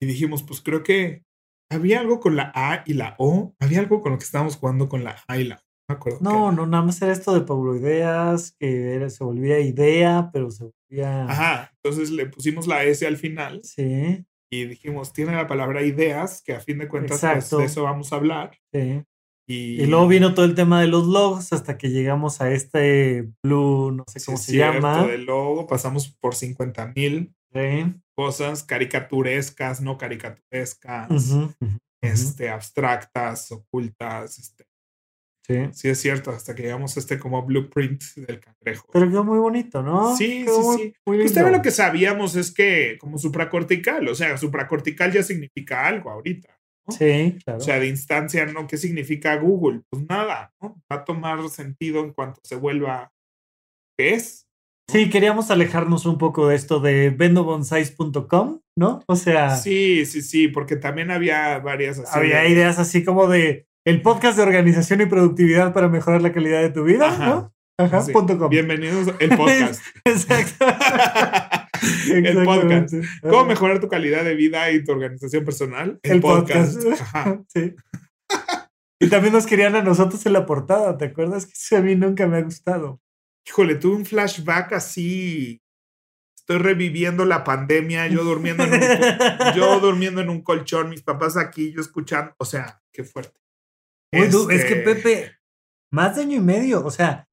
[0.00, 1.22] Y dijimos, pues creo que
[1.70, 4.88] había algo con la A y la O, había algo con lo que estábamos jugando
[4.88, 5.65] con la A y la O.
[5.88, 6.18] No me acuerdo.
[6.20, 11.24] No, nada más era esto de pauloideas, que era, se volvía idea, pero se volvía.
[11.24, 16.42] Ajá, entonces le pusimos la S al final Sí, y dijimos, tiene la palabra ideas,
[16.44, 18.52] que a fin de cuentas, pues de eso vamos a hablar.
[18.72, 19.02] sí.
[19.48, 23.28] Y, Y luego vino todo el tema de los logos hasta que llegamos a este
[23.44, 25.06] blue, no sé sí, cómo es se cierto, llama.
[25.06, 27.94] del logo, pasamos por 50 mil Sí.
[28.16, 31.08] cosas caricaturescas, no caricaturescas,
[32.02, 34.40] este, abstractas, ocultas.
[34.40, 34.64] Este.
[35.46, 35.54] Sí.
[35.72, 38.88] Sí, es cierto, hasta que llegamos a este como blueprint del cangrejo.
[38.92, 40.16] Pero quedó muy bonito, ¿no?
[40.16, 40.94] Sí, Quedó sí, muy- sí.
[41.06, 45.86] muy Pues también lo que sabíamos es que como supracortical, o sea, supracortical ya significa
[45.86, 46.48] algo ahorita.
[46.88, 46.92] ¿no?
[46.94, 47.58] Sí, claro.
[47.58, 48.66] O sea, de instancia, ¿no?
[48.66, 49.82] ¿Qué significa Google?
[49.90, 50.80] Pues nada, ¿no?
[50.90, 53.12] Va a tomar sentido en cuanto se vuelva
[53.98, 54.46] ¿qué es?
[54.88, 59.02] Sí, queríamos alejarnos un poco de esto de vendobonsais.com, ¿no?
[59.08, 62.10] O sea, Sí, sí, sí, porque también había varias así.
[62.18, 66.32] había de- ideas así como de el podcast de organización y productividad para mejorar la
[66.32, 67.26] calidad de tu vida, Ajá.
[67.26, 67.54] ¿no?
[67.78, 68.12] Ajá, Sí.
[68.12, 68.48] punto com.
[68.50, 69.80] Bienvenidos al podcast.
[70.04, 70.66] Exacto.
[72.12, 72.94] el podcast.
[73.22, 76.00] ¿Cómo mejorar tu calidad de vida y tu organización personal?
[76.02, 76.84] El podcast.
[77.00, 77.40] Ajá.
[77.48, 77.74] Sí.
[78.98, 81.46] Y también nos querían a nosotros en la portada, ¿te acuerdas?
[81.46, 83.00] Que eso a mí nunca me ha gustado.
[83.46, 85.62] Híjole, tuve un flashback así.
[86.36, 88.80] Estoy reviviendo la pandemia, yo durmiendo en un,
[89.54, 93.38] yo durmiendo en un colchón, mis papás aquí, yo escuchando, o sea, qué fuerte.
[94.12, 95.32] Uy, Es que Este, Pepe,
[95.92, 97.28] más de año y medio, o sea,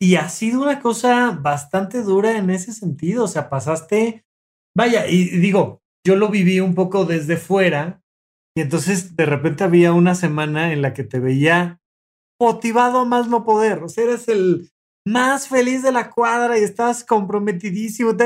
[0.00, 4.24] y ha sido una cosa bastante dura en ese sentido, o sea, pasaste,
[4.76, 8.02] vaya, y digo, yo lo viví un poco desde fuera,
[8.56, 11.80] y entonces de repente había una semana en la que te veía
[12.40, 14.70] motivado a más no poder, o sea, eres el
[15.06, 18.16] más feliz de la cuadra y estabas comprometidísimo,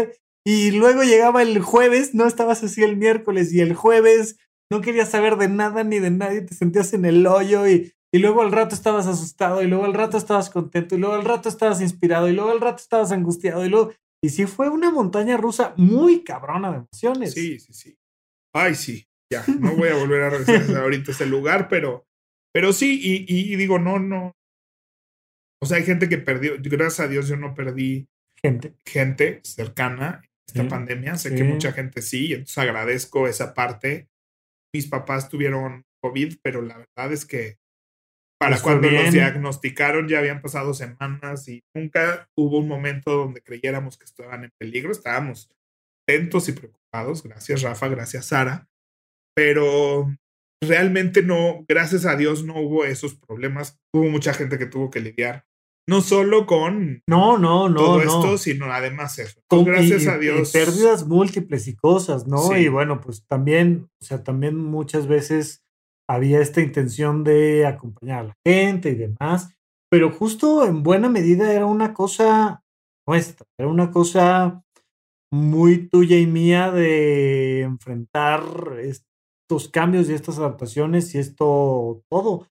[0.45, 4.37] y luego llegaba el jueves, no estabas así el miércoles, y el jueves
[4.73, 8.19] no querías saber de nada ni de nadie, te sentías en el hoyo y, y
[8.19, 11.51] luego al rato estabas asustado y luego al rato estabas contento y luego al rato
[11.51, 13.93] estabas inspirado y luego al rato estabas angustiado y luego...
[14.25, 17.35] Y sí fue una montaña rusa muy cabrona de emociones.
[17.35, 17.99] Sí, sí, sí.
[18.55, 19.05] Ay, sí.
[19.31, 22.07] Ya, no voy a volver a regresar ahorita a ese lugar, pero,
[22.55, 24.33] pero sí, y, y, digo, no, no.
[25.61, 28.07] O sea, hay gente que perdió, gracias a Dios yo no perdí
[28.41, 31.17] gente, gente cercana a esta pandemia.
[31.17, 34.09] Sé que mucha gente sí, entonces agradezco esa parte.
[34.75, 37.59] Mis papás tuvieron COVID, pero la verdad es que
[38.41, 43.97] para cuando los diagnosticaron ya habían pasado semanas y nunca hubo un momento donde creyéramos
[43.97, 44.91] que estaban en peligro.
[44.91, 45.49] Estábamos
[46.09, 47.23] atentos y preocupados.
[47.23, 47.89] Gracias, Rafa.
[47.89, 48.67] Gracias, Sara
[49.35, 50.15] pero
[50.63, 53.81] realmente no, gracias a Dios no hubo esos problemas.
[53.95, 55.45] Hubo mucha gente que tuvo que lidiar,
[55.89, 59.41] no solo con no, no, no, todo esto, sino además eso.
[59.49, 60.53] Con, gracias a Dios.
[60.53, 62.57] pérdidas múltiples y cosas, ¿no?
[62.57, 65.63] Y bueno, pues también, o sea, también muchas veces
[66.09, 69.55] había esta intención de acompañar a la gente y demás,
[69.91, 72.63] pero justo en buena medida era una cosa
[73.07, 74.63] nuestra, era una cosa
[75.33, 78.43] muy tuya y mía de enfrentar
[79.71, 82.49] cambios y estas adaptaciones y esto todo.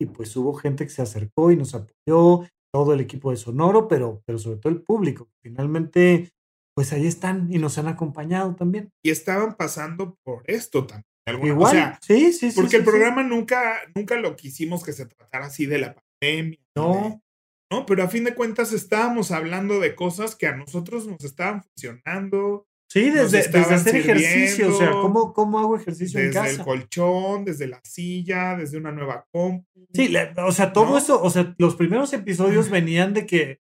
[0.00, 3.86] Y pues hubo gente que se acercó y nos apoyó, todo el equipo de Sonoro,
[3.86, 5.28] pero, pero sobre todo el público.
[5.40, 6.32] Finalmente,
[6.74, 8.90] pues ahí están y nos han acompañado también.
[9.00, 11.06] Y estaban pasando por esto también.
[11.46, 12.60] Igual, sí, sí, sí.
[12.60, 16.58] Porque el programa nunca, nunca lo quisimos que se tratara así de la pandemia.
[16.74, 17.22] No.
[17.70, 21.62] no, pero a fin de cuentas estábamos hablando de cosas que a nosotros nos estaban
[21.62, 26.44] funcionando, Sí, desde, hacer ejercicio, o sea, ¿cómo, ¿cómo, hago ejercicio en casa?
[26.44, 29.88] Desde el colchón, desde la silla, desde una nueva compu.
[29.92, 33.58] Sí, o sea, todo eso, o sea, los primeros episodios venían de que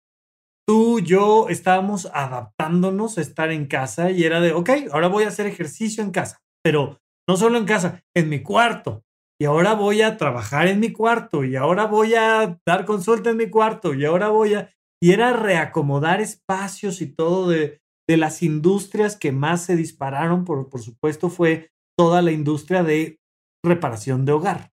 [0.66, 5.28] tú, yo estábamos adaptándonos a estar en casa y era de, ok, ahora voy a
[5.28, 9.04] hacer ejercicio en casa, pero no solo en casa, en mi cuarto.
[9.40, 13.36] Y ahora voy a trabajar en mi cuarto y ahora voy a dar consulta en
[13.36, 14.70] mi cuarto y ahora voy a...
[15.00, 17.80] Y era reacomodar espacios y todo de
[18.10, 23.20] de las industrias que más se dispararon, por, por supuesto, fue toda la industria de
[23.64, 24.72] reparación de hogar.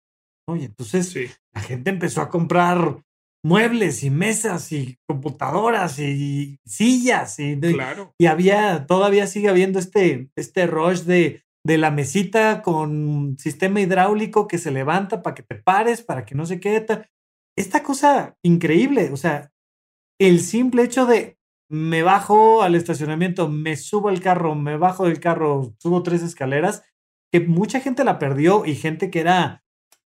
[0.49, 1.15] Y entonces
[1.53, 3.03] la gente empezó a comprar
[3.45, 8.15] muebles y mesas y computadoras y sillas y, claro.
[8.19, 14.49] y había, todavía sigue habiendo este, este rush de, de la mesita con sistema hidráulico
[14.49, 16.87] que se levanta para que te pares, para que no se quede.
[17.55, 19.53] Esta cosa increíble, o sea,
[20.19, 21.36] el simple hecho de
[21.69, 26.85] me bajo al estacionamiento, me subo al carro, me bajo del carro, subo tres escaleras,
[27.33, 29.65] que mucha gente la perdió y gente que era,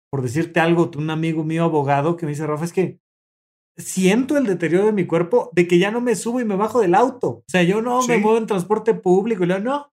[0.09, 2.99] por decirte algo, un amigo mío abogado que me dice, Rafa, es que
[3.77, 6.79] siento el deterioro de mi cuerpo de que ya no me subo y me bajo
[6.81, 7.29] del auto.
[7.29, 9.91] O sea, yo no me muevo en transporte público, y no,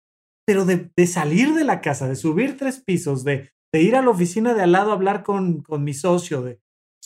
[0.47, 4.11] pero de, salir de la casa, de subir tres pisos, de, de, ir a la
[4.11, 6.61] oficina de al lado a hablar con, con mi socio, de,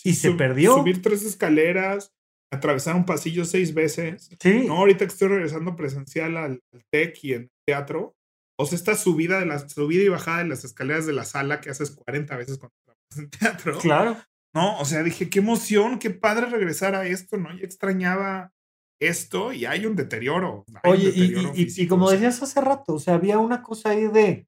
[0.05, 0.75] y se perdió.
[0.75, 2.16] Subir tres escaleras,
[2.53, 4.31] atravesar un pasillo seis veces.
[4.41, 4.65] Sí.
[4.67, 8.15] No, ahorita que estoy regresando presencial al, TEC y en teatro.
[8.59, 11.61] O sea, esta subida, de la, subida y bajada de las escaleras de la sala
[11.61, 13.79] que haces 40 veces cuando trabajas en teatro.
[13.79, 14.17] Claro.
[14.55, 17.55] No, o sea, dije, qué emoción, qué padre regresar a esto, ¿no?
[17.55, 18.53] Ya extrañaba
[18.99, 20.65] esto y hay un deterioro.
[20.85, 24.47] Oye, y, y, como decías hace rato, o sea, había una cosa ahí de,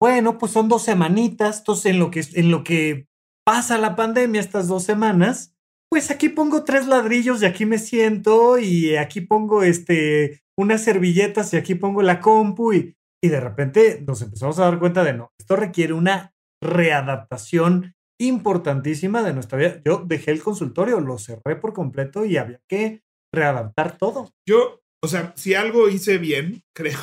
[0.00, 3.08] bueno, pues son dos semanitas, entonces en lo que, en lo que
[3.44, 5.55] pasa la pandemia, estas dos semanas,
[5.90, 11.52] pues aquí pongo tres ladrillos y aquí me siento y aquí pongo este, unas servilletas
[11.52, 15.12] y aquí pongo la compu y, y de repente nos empezamos a dar cuenta de
[15.12, 19.80] no, esto requiere una readaptación importantísima de nuestra vida.
[19.84, 24.32] Yo dejé el consultorio, lo cerré por completo y había que readaptar todo.
[24.46, 26.98] Yo, o sea, si algo hice bien, creo,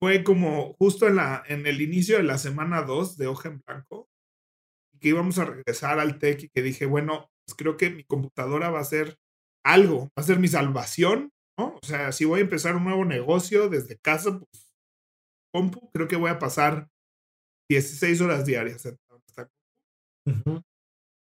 [0.00, 3.62] fue como justo en, la, en el inicio de la semana 2 de Hoja en
[3.66, 4.08] Blanco,
[5.00, 8.70] que íbamos a regresar al TEC y que dije, bueno, pues creo que mi computadora
[8.70, 9.18] va a ser
[9.64, 11.78] algo, va a ser mi salvación, ¿no?
[11.82, 14.72] O sea, si voy a empezar un nuevo negocio desde casa, pues,
[15.52, 16.88] compu, creo que voy a pasar
[17.70, 19.48] 16 horas diarias en esta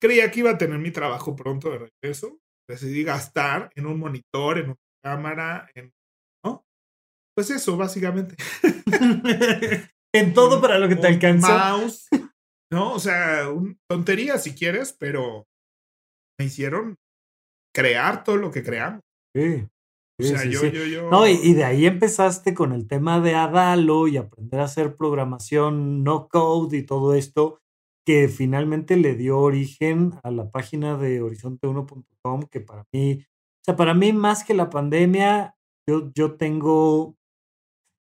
[0.01, 2.39] Creía que iba a tener mi trabajo pronto de regreso.
[2.69, 5.93] Decidí gastar en un monitor, en una cámara, en,
[6.45, 6.65] ¿no?
[7.35, 8.37] Pues eso, básicamente.
[10.15, 11.49] en todo para lo que te alcanza.
[11.49, 12.09] Mouse,
[12.71, 12.93] ¿no?
[12.93, 15.49] O sea, un, tontería si quieres, pero
[16.45, 16.97] hicieron
[17.75, 19.01] crear todo lo que creamos.
[19.35, 19.67] Sí.
[20.21, 24.09] o sea, yo, yo, yo, No, y, de ahí empezaste con el tema de Adalo
[24.09, 27.61] y aprender a hacer programación no code y todo esto,
[28.07, 33.77] que finalmente le dio origen a la página de horizonte1.com, que para mí, o sea,
[33.77, 35.55] para mí más que la pandemia,
[35.89, 37.17] yo, yo tengo,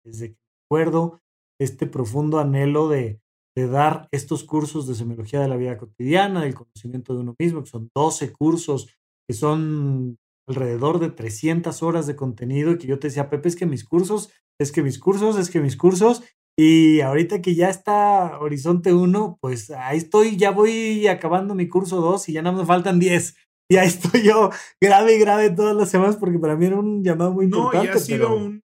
[0.05, 1.21] desde que recuerdo,
[1.61, 3.21] este profundo anhelo de,
[3.57, 7.63] de dar estos cursos de semiología de la vida cotidiana, del conocimiento de uno mismo,
[7.63, 8.95] que son 12 cursos,
[9.27, 13.57] que son alrededor de 300 horas de contenido, y que yo te decía, Pepe, es
[13.57, 14.31] que mis cursos,
[14.61, 16.23] es que mis cursos, es que mis cursos,
[16.59, 22.01] y ahorita que ya está Horizonte 1, pues ahí estoy, ya voy acabando mi curso
[22.01, 23.37] 2 y ya no me faltan 10.
[23.71, 24.51] Y ahí estoy yo,
[24.81, 27.89] grave y grave todas las semanas, porque para mí era un llamado muy importante.
[27.89, 28.63] No, y ha sido un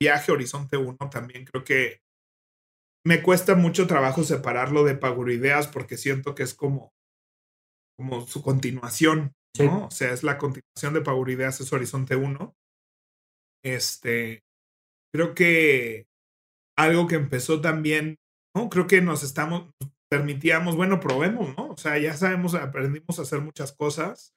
[0.00, 1.44] viaje Horizonte 1 también.
[1.44, 2.00] Creo que
[3.04, 6.92] me cuesta mucho trabajo separarlo de Paguroideas porque siento que es como,
[7.98, 9.86] como su continuación, ¿no?
[9.86, 12.54] O sea, es la continuación de Paguroideas, es Horizonte 1.
[13.64, 14.42] Este,
[15.14, 16.06] creo que
[16.78, 18.16] algo que empezó también,
[18.54, 18.68] ¿no?
[18.68, 19.70] Creo que nos estamos,
[20.10, 21.68] permitíamos, bueno, probemos, ¿no?
[21.68, 24.34] O sea, ya sabemos, aprendimos a hacer muchas cosas.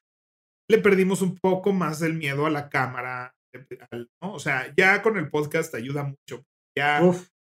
[0.69, 3.35] Le perdimos un poco más del miedo a la cámara,
[4.21, 4.33] ¿no?
[4.33, 6.45] O sea, ya con el podcast ayuda mucho.
[6.77, 7.01] Ya,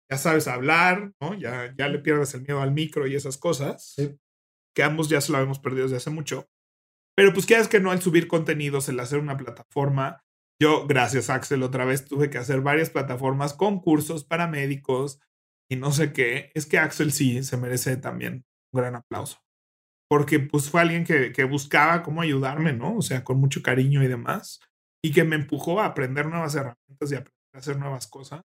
[0.09, 1.33] ya sabes hablar, ¿no?
[1.33, 3.95] Ya, ya le pierdes el miedo al micro y esas cosas.
[4.75, 6.47] Que ambos ya se lo habíamos perdido desde hace mucho.
[7.15, 10.23] Pero pues es que no, al subir contenidos, el hacer una plataforma,
[10.61, 15.19] yo, gracias Axel, otra vez tuve que hacer varias plataformas con cursos para médicos,
[15.69, 19.39] y no sé qué, es que Axel sí se merece también un gran aplauso.
[20.09, 22.95] Porque pues fue alguien que, que buscaba cómo ayudarme, ¿no?
[22.95, 24.61] O sea, con mucho cariño y demás.
[25.03, 28.41] Y que me empujó a aprender nuevas herramientas y a hacer nuevas cosas.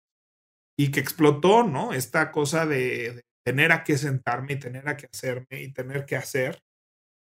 [0.78, 1.92] Y que explotó, ¿no?
[1.92, 6.16] Esta cosa de, tener a qué sentarme y tener a qué hacerme y tener que
[6.16, 6.60] hacer.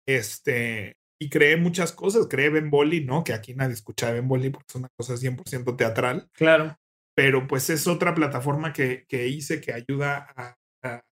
[0.07, 2.27] Este, y creé muchas cosas.
[2.29, 3.23] Creé Bemboli, ¿no?
[3.23, 6.29] Que aquí nadie escucha de Bemboli porque es una cosa 100% teatral.
[6.33, 6.77] Claro
[7.15, 10.55] pero pues es otra plataforma que, que hice que ayuda a,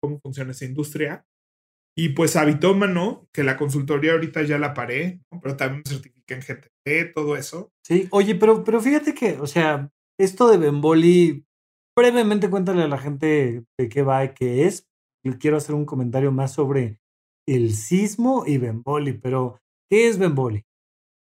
[0.00, 1.24] cómo funciona esa industria.
[1.96, 6.40] Y pues Habitómano, que la consultoría ahorita ya la paré, pero también me certifiqué en
[6.40, 7.72] GTP, todo eso.
[7.86, 11.46] Sí, oye, pero, pero fíjate que, o sea, esto de Bemboli,
[11.96, 14.86] brevemente cuéntale a la gente de qué va y qué es.
[15.40, 16.98] Quiero hacer un comentario más sobre
[17.48, 20.64] el sismo y Bemboli, pero ¿qué es Bemboli?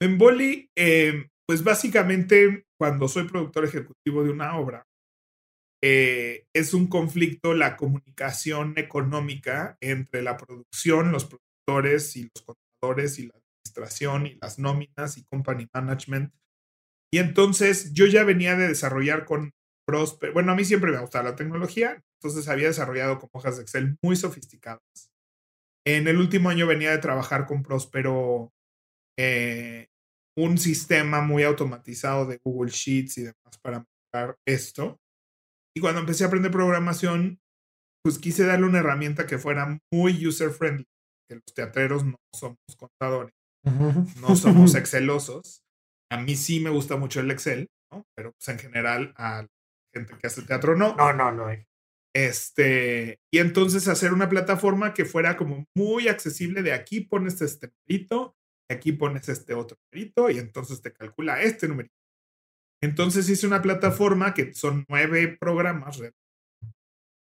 [0.01, 4.87] Bemboli, eh, pues básicamente cuando soy productor ejecutivo de una obra,
[5.83, 13.19] eh, es un conflicto la comunicación económica entre la producción, los productores y los contadores
[13.19, 16.33] y la administración y las nóminas y company management.
[17.13, 19.53] Y entonces yo ya venía de desarrollar con
[19.89, 23.63] Prosper, bueno, a mí siempre me gustaba la tecnología, entonces había desarrollado con hojas de
[23.63, 24.83] Excel muy sofisticadas.
[25.87, 28.53] En el último año venía de trabajar con Próspero
[29.19, 29.87] eh,
[30.37, 33.83] un sistema muy automatizado de Google Sheets y demás para
[34.13, 34.99] mejorar esto.
[35.75, 37.39] Y cuando empecé a aprender programación,
[38.05, 40.85] pues quise darle una herramienta que fuera muy user friendly,
[41.31, 43.33] que los teatreros no somos contadores,
[44.21, 45.63] no somos excelosos.
[46.13, 48.05] A mí sí me gusta mucho el Excel, ¿no?
[48.15, 49.47] Pero pues en general a
[49.99, 50.95] gente que hace teatro no.
[50.97, 51.47] No, no, no.
[52.15, 57.69] Este, y entonces hacer una plataforma que fuera como muy accesible de aquí pones este
[57.69, 58.35] numerito
[58.71, 61.95] aquí pones este otro numerito y entonces te calcula este numerito.
[62.83, 66.01] Entonces hice una plataforma que son nueve programas,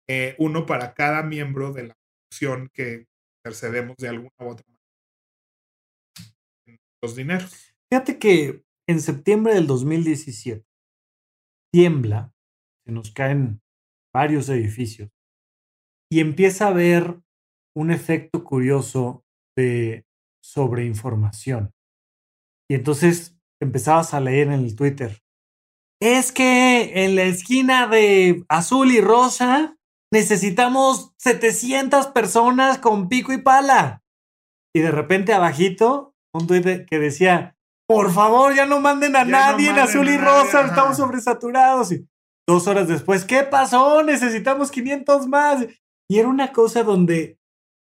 [0.08, 1.96] eh, uno para cada miembro de la
[2.30, 3.06] función que
[3.38, 4.80] intercedemos de alguna u otra manera.
[7.02, 7.74] Los dineros.
[7.90, 10.66] Fíjate que en septiembre del 2017
[11.72, 12.34] tiembla,
[12.90, 13.62] se nos caen
[14.12, 15.10] varios edificios
[16.10, 17.20] y empieza a haber
[17.76, 19.24] un efecto curioso
[19.56, 20.04] de
[20.42, 21.72] sobre información.
[22.68, 25.22] Y entonces empezabas a leer en el Twitter.
[26.02, 29.76] Es que en la esquina de azul y rosa
[30.12, 34.02] necesitamos 700 personas con pico y pala.
[34.74, 39.70] Y de repente abajito un Twitter que decía, por favor, ya no manden a nadie
[39.70, 41.92] en azul y rosa, estamos sobresaturados.
[41.92, 42.09] Y
[42.50, 44.02] dos horas después, ¿qué pasó?
[44.02, 45.66] Necesitamos 500 más.
[46.08, 47.38] Y era una cosa donde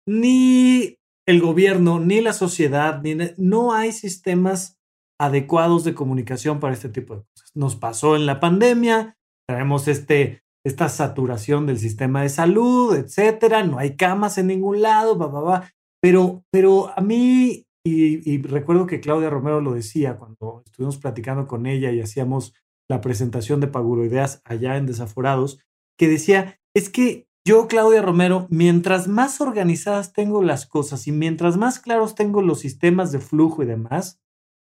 [0.08, 0.98] ni
[1.28, 4.80] el gobierno, ni la sociedad, ni no hay sistemas
[5.20, 7.52] adecuados de comunicación para este tipo de cosas.
[7.56, 13.80] Nos pasó en la pandemia, tenemos este, esta saturación del sistema de salud, etcétera, no
[13.80, 19.62] hay camas en ningún lado, va, Pero, pero a mí, y recuerdo que Claudia Romero
[19.62, 22.54] lo decía cuando estuvimos platicando con ella y hacíamos
[22.90, 25.60] la presentación de Paguroideas allá en Desaforados,
[25.98, 31.58] que decía, es que yo, Claudia Romero, mientras más organizadas tengo las cosas y mientras
[31.58, 34.22] más claros tengo los sistemas de flujo y demás,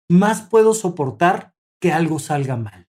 [0.10, 2.88] más puedo soportar que algo salga mal.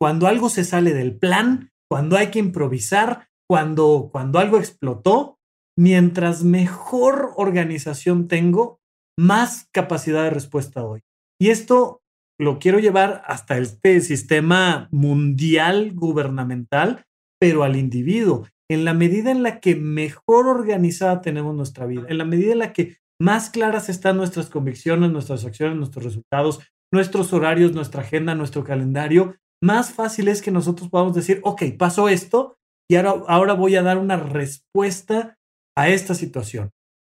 [0.00, 5.38] Cuando algo se sale del plan, cuando hay que improvisar, cuando, cuando algo explotó,
[5.76, 8.80] mientras mejor organización tengo,
[9.16, 11.02] más capacidad de respuesta doy.
[11.40, 12.02] Y esto
[12.38, 17.06] lo quiero llevar hasta este sistema mundial gubernamental
[17.44, 18.46] pero al individuo.
[18.70, 22.58] En la medida en la que mejor organizada tenemos nuestra vida, en la medida en
[22.58, 26.60] la que más claras están nuestras convicciones, nuestras acciones, nuestros resultados,
[26.90, 32.08] nuestros horarios, nuestra agenda, nuestro calendario, más fácil es que nosotros podamos decir, ok, pasó
[32.08, 32.56] esto
[32.90, 35.36] y ahora, ahora voy a dar una respuesta
[35.76, 36.70] a esta situación.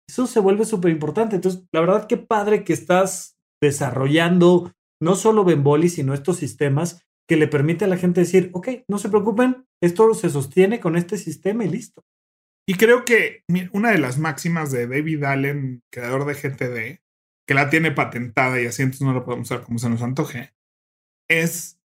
[0.08, 1.36] Eso se vuelve súper importante.
[1.36, 4.72] Entonces, la verdad, qué padre que estás desarrollando
[5.02, 8.98] no solo Bemboli, sino estos sistemas que le permite a la gente decir, ok, no
[8.98, 12.04] se preocupen, esto se sostiene con este sistema y listo.
[12.68, 13.42] Y creo que
[13.72, 17.02] una de las máximas de David Allen, creador de GTD,
[17.48, 20.54] que la tiene patentada y así entonces no la podemos usar como se nos antoje,
[21.28, 21.80] es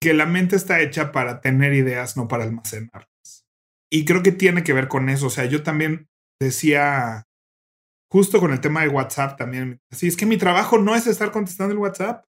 [0.00, 3.46] que la mente está hecha para tener ideas, no para almacenarlas.
[3.88, 5.28] Y creo que tiene que ver con eso.
[5.28, 6.08] O sea, yo también
[6.40, 7.28] decía,
[8.10, 11.30] justo con el tema de WhatsApp también, así es que mi trabajo no es estar
[11.30, 12.24] contestando el WhatsApp.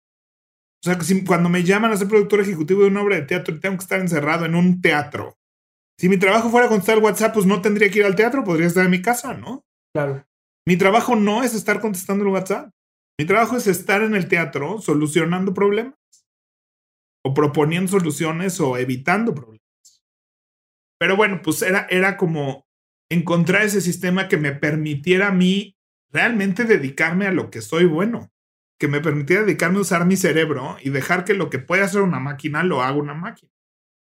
[0.82, 3.22] O sea, que si, cuando me llaman a ser productor ejecutivo de una obra de
[3.22, 5.38] teatro, tengo que estar encerrado en un teatro.
[6.00, 8.66] Si mi trabajo fuera contestar el WhatsApp, pues no tendría que ir al teatro, podría
[8.66, 9.64] estar en mi casa, ¿no?
[9.94, 10.26] Claro.
[10.66, 12.72] Mi trabajo no es estar contestando el WhatsApp.
[13.20, 15.94] Mi trabajo es estar en el teatro solucionando problemas
[17.24, 19.62] o proponiendo soluciones o evitando problemas.
[21.00, 22.66] Pero bueno, pues era, era como
[23.12, 25.76] encontrar ese sistema que me permitiera a mí
[26.12, 28.32] realmente dedicarme a lo que soy bueno,
[28.82, 32.02] que me permitiera dedicarme a usar mi cerebro y dejar que lo que puede hacer
[32.02, 33.52] una máquina lo haga una máquina.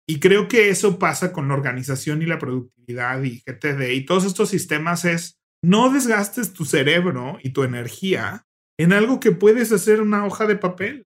[0.08, 4.24] Y creo que eso pasa con la organización y la productividad y GTD y todos
[4.24, 8.46] estos sistemas es no desgastes tu cerebro y tu energía
[8.78, 11.08] en algo que puedes hacer una hoja de papel.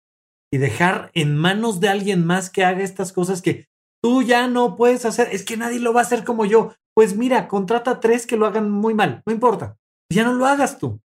[0.52, 3.68] y dejar en manos de alguien más que haga estas cosas que
[4.02, 5.30] tú ya no puedes hacer.
[5.32, 6.74] Es que nadie lo va a hacer como yo.
[6.96, 9.78] Pues mira, contrata tres que lo hagan muy mal, no importa.
[10.12, 11.02] Ya no lo hagas tú.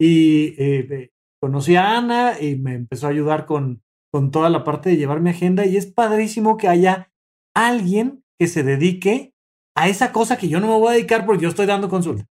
[0.00, 3.82] Y eh, eh, conocí a Ana y me empezó a ayudar con,
[4.12, 7.12] con toda la parte de llevar mi agenda y es padrísimo que haya
[7.54, 9.34] alguien que se dedique
[9.76, 12.26] a esa cosa que yo no me voy a dedicar porque yo estoy dando consulta.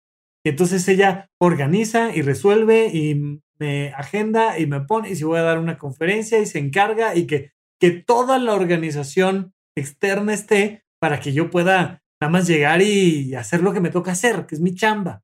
[0.50, 5.44] Entonces ella organiza y resuelve y me agenda y me pone y si voy a
[5.44, 11.20] dar una conferencia y se encarga y que, que toda la organización externa esté para
[11.20, 14.62] que yo pueda nada más llegar y hacer lo que me toca hacer, que es
[14.62, 15.24] mi chamba.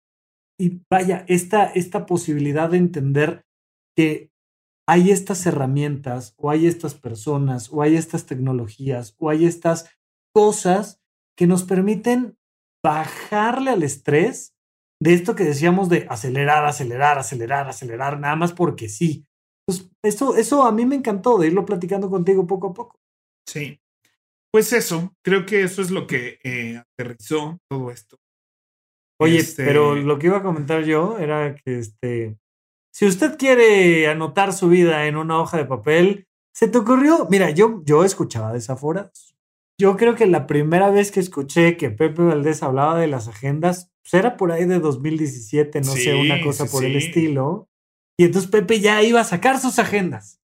[0.59, 3.45] Y vaya, esta, esta posibilidad de entender
[3.95, 4.31] que
[4.87, 9.89] hay estas herramientas o hay estas personas o hay estas tecnologías o hay estas
[10.33, 11.01] cosas
[11.35, 12.37] que nos permiten
[12.83, 14.54] bajarle al estrés
[15.01, 19.25] de esto que decíamos de acelerar, acelerar, acelerar, acelerar, nada más porque sí.
[19.67, 22.99] Pues eso, eso a mí me encantó de irlo platicando contigo poco a poco.
[23.47, 23.79] Sí.
[24.51, 28.17] Pues eso, creo que eso es lo que eh, aterrizó todo esto.
[29.19, 32.37] Oye, pero este lo que iba a comentar yo era que este,
[32.93, 37.49] si usted quiere anotar su vida en una hoja de papel, se te ocurrió, mira,
[37.49, 39.35] yo, yo escuchaba desaforados
[39.77, 43.91] yo creo que la primera vez que escuché que Pepe Valdés hablaba de las agendas,
[44.05, 47.67] pues era por ahí de 2017, no sé, una cosa por el estilo.
[48.19, 50.39] Y entonces Pepe ya iba a sacar sus agendas.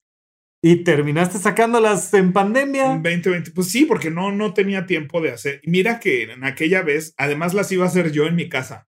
[0.64, 2.99] Y terminaste sacándolas en pandemia.
[3.03, 5.59] 2020, pues sí, porque no, no tenía tiempo de hacer.
[5.64, 8.88] Y mira que en aquella vez, además las iba a hacer yo en mi casa.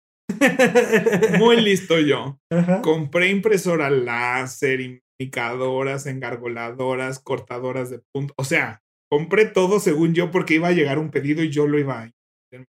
[1.39, 2.39] Muy listo yo.
[2.49, 2.81] Ajá.
[2.81, 8.33] Compré impresora láser, indicadoras, engargoladoras, cortadoras de punto.
[8.37, 11.77] O sea, compré todo según yo porque iba a llegar un pedido y yo lo
[11.79, 12.11] iba a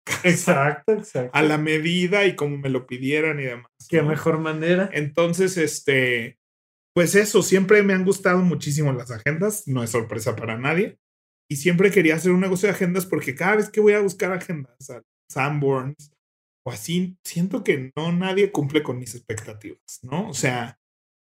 [0.23, 1.31] Exacto, exacto.
[1.33, 3.71] a la medida y como me lo pidieran y demás.
[3.89, 4.09] Qué ¿no?
[4.09, 4.89] mejor manera.
[4.93, 6.37] Entonces, este,
[6.93, 10.97] pues eso, siempre me han gustado muchísimo las agendas, no es sorpresa para nadie.
[11.49, 14.31] Y siempre quería hacer un negocio de agendas porque cada vez que voy a buscar
[14.31, 16.11] agendas a Sanborns
[16.65, 20.29] o así, siento que no nadie cumple con mis expectativas, ¿no?
[20.29, 20.77] O sea,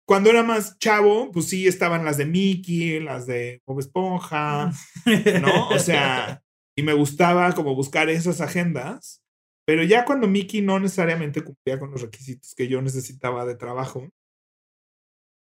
[0.08, 4.72] cuando era más chavo, pues sí estaban las de Mickey, las de Bob Esponja,
[5.42, 5.70] ¿no?
[5.70, 6.42] O sea,
[6.82, 9.22] y me gustaba como buscar esas agendas,
[9.68, 14.10] pero ya cuando Mickey no necesariamente cumplía con los requisitos que yo necesitaba de trabajo,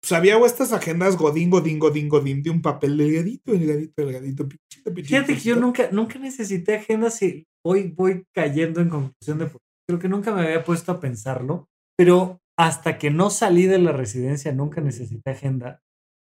[0.01, 4.93] pues había estas agendas godín, godín, godín, godín de un papel delgadito, delgadito, delgadito, pichito,
[4.93, 5.15] pichito.
[5.15, 9.49] Fíjate que yo nunca, nunca necesité agendas y voy, voy cayendo en conclusión de
[9.87, 13.91] creo que nunca me había puesto a pensarlo, pero hasta que no salí de la
[13.93, 15.81] residencia nunca necesité agenda.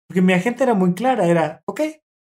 [0.07, 1.81] Porque mi agenda era muy clara, era, ok,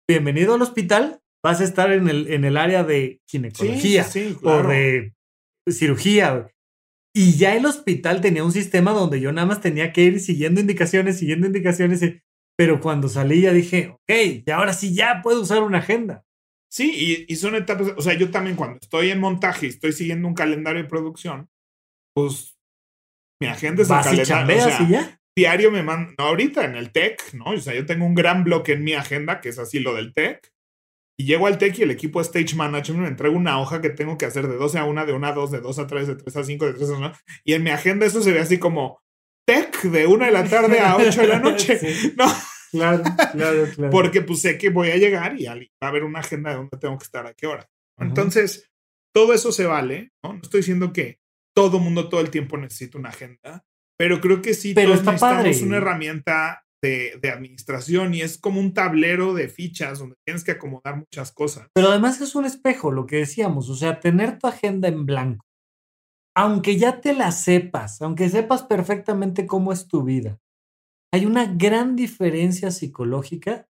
[0.09, 4.35] bienvenido al hospital, vas a estar en el, en el área de ginecología sí, sí,
[4.37, 4.69] o claro.
[4.69, 5.13] de
[5.69, 6.49] cirugía.
[7.13, 10.59] Y ya el hospital tenía un sistema donde yo nada más tenía que ir siguiendo
[10.59, 12.01] indicaciones, siguiendo indicaciones.
[12.03, 12.19] y-
[12.57, 14.11] pero cuando salí ya dije, ok,
[14.45, 16.23] y ahora sí ya puedo usar una agenda.
[16.71, 16.91] Sí,
[17.27, 20.27] y, y son etapas, o sea, yo también cuando estoy en montaje y estoy siguiendo
[20.27, 21.47] un calendario de producción,
[22.15, 22.57] pues
[23.41, 24.65] mi agenda es el Vas y calendario.
[24.65, 25.19] o sea, y ya.
[25.37, 27.45] diario me mandan, no, ahorita en el TEC, ¿no?
[27.51, 30.13] O sea, yo tengo un gran bloque en mi agenda, que es así lo del
[30.13, 30.51] TEC,
[31.17, 33.89] y llego al TEC y el equipo de Stage Management me entrega una hoja que
[33.89, 36.07] tengo que hacer de 12 a 1, de 1 a 2, de 2 a 3,
[36.07, 37.11] de 3 a 5, de 3 a 1,
[37.45, 38.99] y en mi agenda eso se ve así como
[39.47, 42.25] TEC de 1 de la tarde a 8 de la noche, Sí, ¿no?
[42.71, 43.91] claro, claro, claro.
[43.91, 46.77] Porque pues sé que voy a llegar y va a haber una agenda de dónde
[46.77, 47.69] tengo que estar a qué hora.
[47.97, 48.69] Entonces,
[49.13, 50.33] todo eso se vale, ¿no?
[50.33, 51.19] No estoy diciendo que
[51.55, 53.63] todo mundo todo el tiempo necesita una agenda,
[53.97, 55.63] pero creo que sí Pero todos necesitamos padre.
[55.63, 60.51] una herramienta de, de administración y es como un tablero de fichas donde tienes que
[60.51, 61.67] acomodar muchas cosas.
[61.73, 65.45] Pero además es un espejo, lo que decíamos, o sea, tener tu agenda en blanco,
[66.35, 70.39] aunque ya te la sepas, aunque sepas perfectamente cómo es tu vida,
[71.13, 73.69] hay una gran diferencia psicológica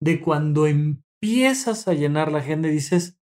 [0.00, 3.18] de cuando empiezas a llenar la agenda y dices,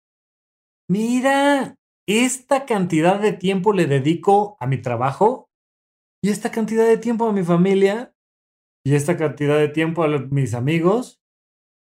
[0.89, 1.77] mira,
[2.07, 5.49] esta cantidad de tiempo le dedico a mi trabajo
[6.21, 8.10] y esta cantidad de tiempo a mi familia
[8.85, 11.21] y esta cantidad de tiempo a los- mis amigos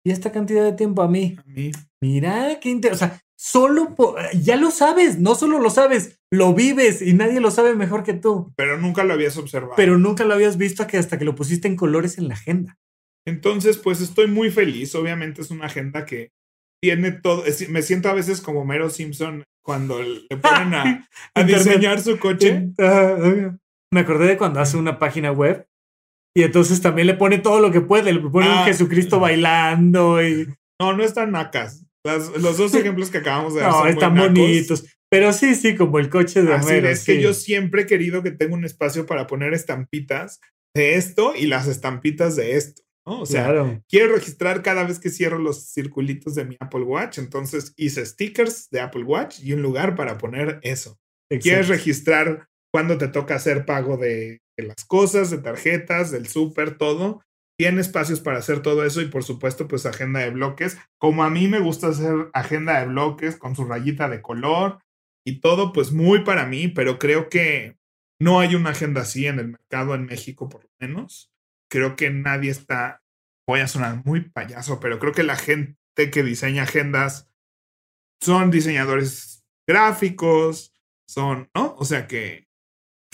[0.07, 1.37] y esta cantidad de tiempo a mí.
[1.39, 1.71] A mí,
[2.03, 3.15] Mira, qué interesante.
[3.15, 7.41] O sea, solo po- ya lo sabes, no solo lo sabes, lo vives y nadie
[7.41, 8.53] lo sabe mejor que tú.
[8.57, 9.75] pero nunca lo habías observado.
[9.77, 12.77] Pero nunca lo habías visto que hasta que lo pusiste en colores en la agenda.
[13.27, 14.95] Entonces, pues estoy muy feliz.
[14.95, 16.31] Obviamente es una agenda que
[16.83, 17.47] tiene todo.
[17.47, 21.09] es- me siento a veces como Mero Simpson cuando le ponen a,
[21.47, 22.69] diseñar su coche.
[22.79, 23.17] Ah,
[23.91, 25.67] Me acordé de cuando hace una página web
[26.37, 28.13] y entonces también le pone todo lo que puede.
[28.13, 28.65] Le pone un Ah.
[28.65, 30.49] Jesucristo bailando y.
[30.81, 31.85] No, no están nacas.
[32.05, 34.29] Las- los dos ejemplos que acabamos de dar No, son muy están nacos.
[34.31, 34.85] bonitos.
[35.11, 36.89] Pero sí, sí, como el coche de Así Homero.
[36.89, 37.21] es que sí.
[37.23, 40.41] yo siempre he querido que tenga un espacio para poner estampitas
[40.75, 42.83] de esto y las estampitas de esto.
[43.07, 43.21] ¿no?
[43.21, 43.83] O sea, Claro.
[43.89, 47.19] quiero registrar cada vez que cierro los circulitos de mi Apple Watch.
[47.19, 50.99] Entonces hice stickers de Apple Watch y un lugar para poner eso.
[51.31, 51.73] Quieres exacto.
[51.75, 57.23] registrar cuando te toca hacer pago de, de las cosas, de tarjetas, del súper, todo.
[57.57, 60.77] Tiene espacios para hacer todo eso y por supuesto pues agenda de bloques.
[60.99, 64.81] Como a mí me gusta hacer agenda de bloques con su rayita de color
[65.25, 67.77] y todo pues muy para mí, pero creo que
[68.21, 71.33] no hay una agenda así en el mercado en México por lo menos.
[71.71, 73.03] Creo que nadie está,
[73.47, 75.77] voy a sonar muy payaso, pero creo que la gente
[76.11, 77.29] que diseña agendas
[78.21, 80.75] son diseñadores gráficos,
[81.07, 81.75] son, ¿no?
[81.79, 82.49] O sea que,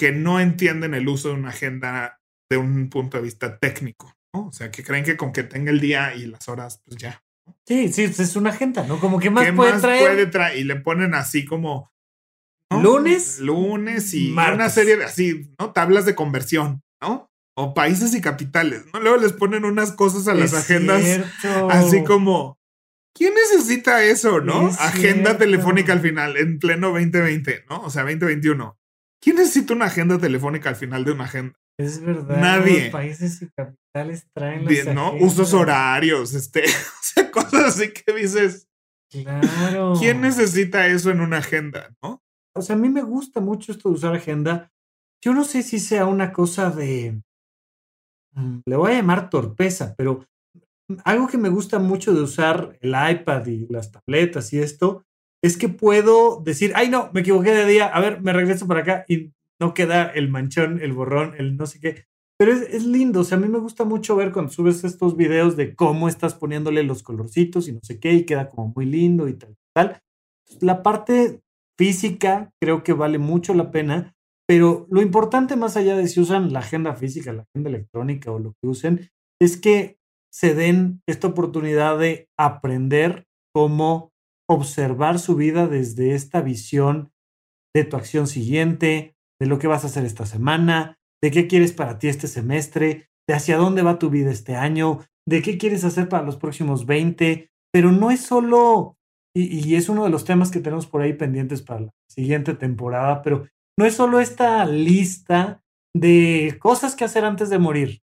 [0.01, 4.47] que no entienden el uso de una agenda de un punto de vista técnico, ¿no?
[4.47, 7.23] O sea que creen que con que tenga el día y las horas, pues ya.
[7.67, 8.99] Sí, sí, pues es una agenda, ¿no?
[8.99, 10.01] Como que más ¿Qué puede más traer.
[10.07, 10.59] puede traer?
[10.59, 11.93] Y le ponen así como...
[12.71, 12.81] ¿no?
[12.81, 14.55] Lunes, Lunes y martes.
[14.55, 15.73] una serie de así, ¿no?
[15.73, 17.31] Tablas de conversión, ¿no?
[17.55, 19.01] O países y capitales, ¿no?
[19.01, 21.69] Luego les ponen unas cosas a las Es agendas cierto.
[21.71, 22.59] así como...
[23.15, 24.71] ¿Quién necesita eso, no?
[24.71, 25.37] Es agenda cierto.
[25.41, 27.83] telefónica al final, en pleno 2020, ¿no?
[27.83, 28.80] O sea, 2021.
[29.23, 31.55] ¿Quién necesita una agenda telefónica al final de una agenda?
[31.79, 32.39] Es verdad.
[32.41, 32.83] Nadie.
[32.85, 35.09] Los países y capitales traen las Bien, ¿no?
[35.09, 35.33] agendas.
[35.33, 38.67] Usos horarios, este, o sea, cosas así que dices,
[39.11, 39.95] Claro.
[39.99, 42.23] ¿quién necesita eso en una agenda, no?
[42.57, 44.71] O sea, a mí me gusta mucho esto de usar agenda.
[45.23, 47.21] Yo no sé si sea una cosa de.
[48.35, 50.27] mm, Le voy a llamar torpeza, pero
[51.05, 55.05] algo que me gusta mucho de usar el iPad y las tabletas y esto
[55.43, 58.81] es que puedo decir, ay, no, me equivoqué de día, a ver, me regreso para
[58.81, 62.05] acá y no queda el manchón, el borrón, el no sé qué.
[62.39, 65.57] Pero es, lindo, o sea, a mí me gusta mucho ver cuando subes estos videos
[65.57, 69.29] de cómo estás poniéndole los colorcitos y no sé qué, y queda como muy lindo
[69.29, 70.01] y tal, tal.
[70.61, 71.41] La parte
[71.79, 74.15] física creo que vale mucho la pena,
[74.49, 78.39] pero lo importante más allá de si usan la agenda física, la agenda electrónica o
[78.39, 79.99] lo que usen, es que
[80.33, 84.13] se den esta oportunidad de aprender cómo
[84.51, 87.13] observar su vida desde esta visión
[87.73, 91.73] de tu acción siguiente, de lo que vas a hacer esta semana, de qué quieres
[91.73, 95.85] para ti este semestre, de hacia dónde va tu vida este año, de qué quieres
[95.85, 98.99] hacer para los próximos 20, pero no es solo,
[99.37, 103.23] y, es uno de los temas que tenemos por ahí pendientes para la siguiente temporada,
[103.23, 103.47] pero
[103.79, 105.63] no es solo esta lista
[105.95, 108.03] de cosas que hacer antes de morir,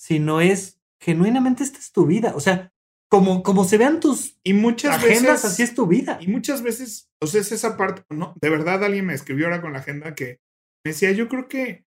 [0.00, 2.32] sino es genuinamente esta es tu vida.
[2.34, 2.72] O sea,
[3.12, 6.16] como, como se vean tus y muchas agendas, así es tu vida.
[6.22, 9.60] Y muchas veces, o sea, es esa parte, no, de verdad alguien me escribió ahora
[9.60, 10.40] con la agenda que
[10.82, 11.84] me decía, yo creo que,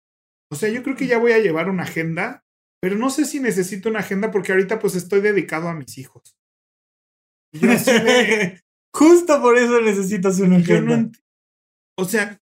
[0.50, 2.44] o sea, yo creo que ya voy a llevar una agenda,
[2.80, 6.36] pero no sé si necesito una agenda porque ahorita pues estoy dedicado a mis hijos.
[8.92, 11.08] Justo por eso necesitas una agenda.
[11.96, 12.42] o sea,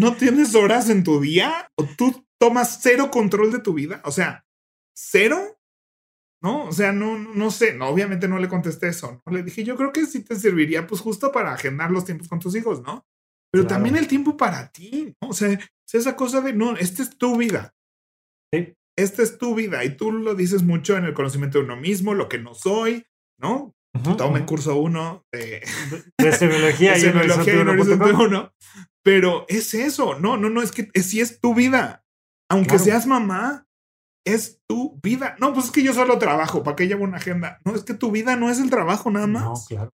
[0.00, 1.70] ¿no tienes horas en tu día?
[1.76, 4.02] ¿O tú tomas cero control de tu vida?
[4.04, 4.44] O sea,
[4.92, 5.56] ¿cero?
[6.46, 6.66] ¿No?
[6.66, 9.32] O sea, no, no sé, no, obviamente no le contesté eso, ¿no?
[9.32, 12.38] Le dije, yo creo que sí te serviría pues justo para agendar los tiempos con
[12.38, 13.04] tus hijos, ¿no?
[13.50, 15.30] Pero también el tiempo para ti, ¿no?
[15.30, 17.74] O sea, es esa cosa de, no, esta es tu vida.
[18.54, 18.74] Sí.
[18.96, 22.14] Esta es tu vida y tú lo dices mucho en el conocimiento de uno mismo,
[22.14, 23.04] lo que no soy,
[23.40, 23.74] ¿no?
[24.16, 25.66] Tome curso uno de,
[26.16, 28.52] de semiología, de semiología y horizonte uno.
[29.02, 32.04] Pero es eso, no, no, no, es que si es tu vida.
[32.48, 33.65] Aunque seas mamá,
[34.26, 35.36] es tu vida.
[35.40, 37.60] No, pues es que yo solo trabajo, ¿para qué llevo una agenda?
[37.64, 39.44] No, es que tu vida no es el trabajo nada más.
[39.44, 39.90] No, claro.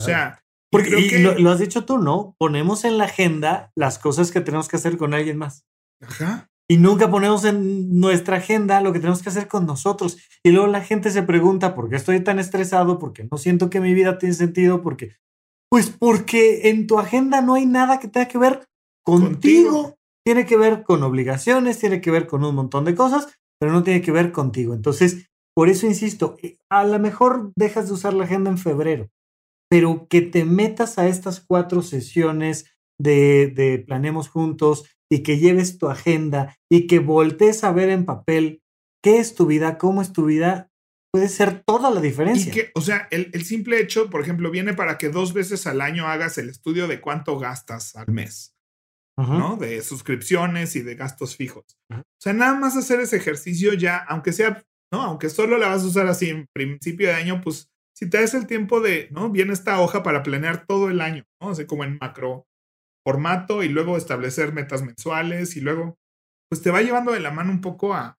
[0.00, 2.34] O sea, porque y lo, has dicho tú, ¿no?
[2.36, 5.64] Ponemos en la agenda las cosas que tenemos que hacer con alguien más.
[6.02, 6.50] Ajá.
[6.68, 10.18] Y nunca ponemos en nuestra agenda lo que tenemos que hacer con nosotros.
[10.42, 12.98] Y luego la gente se pregunta, ¿por qué estoy tan estresado?
[12.98, 14.82] ¿Por qué no siento que mi vida tiene sentido?
[14.82, 15.16] Porque,
[15.70, 18.66] pues porque en tu agenda no hay nada que tenga que ver
[19.04, 19.94] contigo.
[20.26, 23.28] Tiene que ver con obligaciones, tiene que ver con un montón de cosas,
[23.64, 24.74] pero no tiene que ver contigo.
[24.74, 29.08] Entonces, por eso insisto, eh, a lo mejor dejas de usar la agenda en febrero,
[29.70, 32.66] pero que te metas a estas cuatro sesiones
[33.00, 38.04] de, de Planemos Juntos y que lleves tu agenda y que voltees a ver en
[38.04, 38.60] papel
[39.02, 40.70] qué es tu vida, cómo es tu vida,
[41.10, 42.50] puede ser toda la diferencia.
[42.50, 45.66] Y que, o sea, el, el, simple hecho, por ejemplo, viene para que dos veces
[45.66, 48.53] al año hagas el estudio de cuánto gastas al mes,
[49.16, 49.56] ¿no?
[49.56, 51.64] De suscripciones y de gastos fijos.
[51.90, 54.62] O sea, nada más hacer ese ejercicio ya, aunque sea,
[54.92, 55.02] ¿no?
[55.02, 58.34] Aunque solo la vas a usar así en principio de año, pues si te das
[58.34, 59.30] el tiempo de, ¿no?
[59.30, 61.54] Viene esta hoja para planear todo el año, ¿no?
[61.54, 62.46] Sea, como en macro
[63.04, 65.98] formato y luego establecer metas mensuales y luego,
[66.48, 68.18] pues te va llevando de la mano un poco a,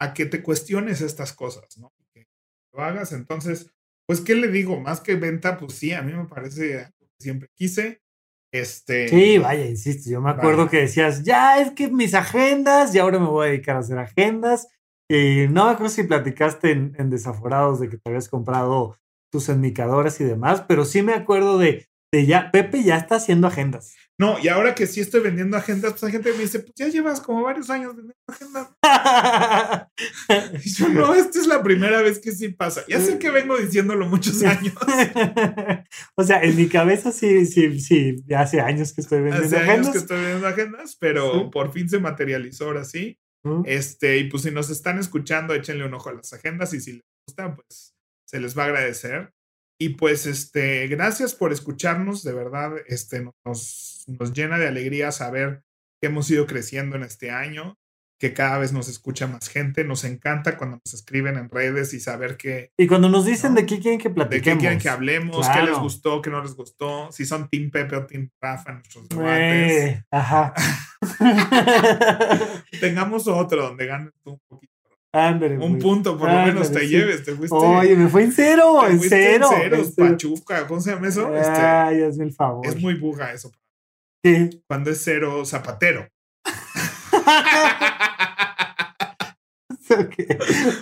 [0.00, 1.92] a que te cuestiones estas cosas, ¿no?
[2.14, 2.26] Que
[2.72, 3.12] lo hagas.
[3.12, 3.72] Entonces,
[4.06, 4.78] pues, ¿qué le digo?
[4.78, 8.02] Más que venta, pues sí, a mí me parece que siempre quise.
[8.58, 9.08] Este.
[9.08, 10.10] Sí, vaya, insisto.
[10.10, 13.50] Yo me acuerdo que decías, ya es que mis agendas, y ahora me voy a
[13.50, 14.68] dedicar a hacer agendas.
[15.08, 18.96] Y no me acuerdo si platicaste en, en Desaforados de que te habías comprado
[19.30, 23.46] tus enmicadoras y demás, pero sí me acuerdo de, de ya, Pepe ya está haciendo
[23.46, 23.94] agendas.
[24.18, 26.88] No, y ahora que sí estoy vendiendo agendas, pues la gente me dice, pues ya
[26.88, 28.68] llevas como varios años vendiendo agendas.
[30.64, 32.82] y yo, no, esta es la primera vez que sí pasa.
[32.88, 34.74] Ya sé que vengo diciéndolo muchos años.
[36.14, 39.56] o sea, en mi cabeza sí, sí, sí, ya hace años que estoy vendiendo hace
[39.56, 39.78] agendas.
[39.78, 43.18] años que estoy vendiendo agendas, pero por fin se materializó ahora sí.
[43.64, 46.94] Este, y pues si nos están escuchando, échenle un ojo a las agendas y si
[46.94, 47.94] les gusta, pues
[48.26, 49.32] se les va a agradecer.
[49.78, 55.62] Y pues, este, gracias por escucharnos, de verdad, este, nos, nos llena de alegría saber
[56.00, 57.76] que hemos ido creciendo en este año,
[58.18, 62.00] que cada vez nos escucha más gente, nos encanta cuando nos escriben en redes y
[62.00, 62.72] saber que...
[62.78, 64.44] Y cuando nos dicen de qué quieren que platiquemos.
[64.44, 67.70] De qué quieren que hablemos, qué les gustó, qué no les gustó, si son Team
[67.70, 70.04] Pepe o Team Rafa en nuestros debates.
[70.10, 70.54] ajá.
[72.80, 74.75] Tengamos otro donde ganes tú un poquito
[75.12, 77.56] Ándale, un punto, por lo menos te lleves, te fuiste.
[77.56, 79.48] Oye, me fue en cero, en cero.
[79.52, 81.34] En cero, este Pachuca, ¿cómo se llama eso?
[81.34, 82.66] Este, Ay, hazme el favor.
[82.66, 83.50] Es muy buga eso.
[84.22, 84.50] ¿Qué?
[84.66, 86.08] Cuando es cero zapatero.
[89.90, 90.26] okay.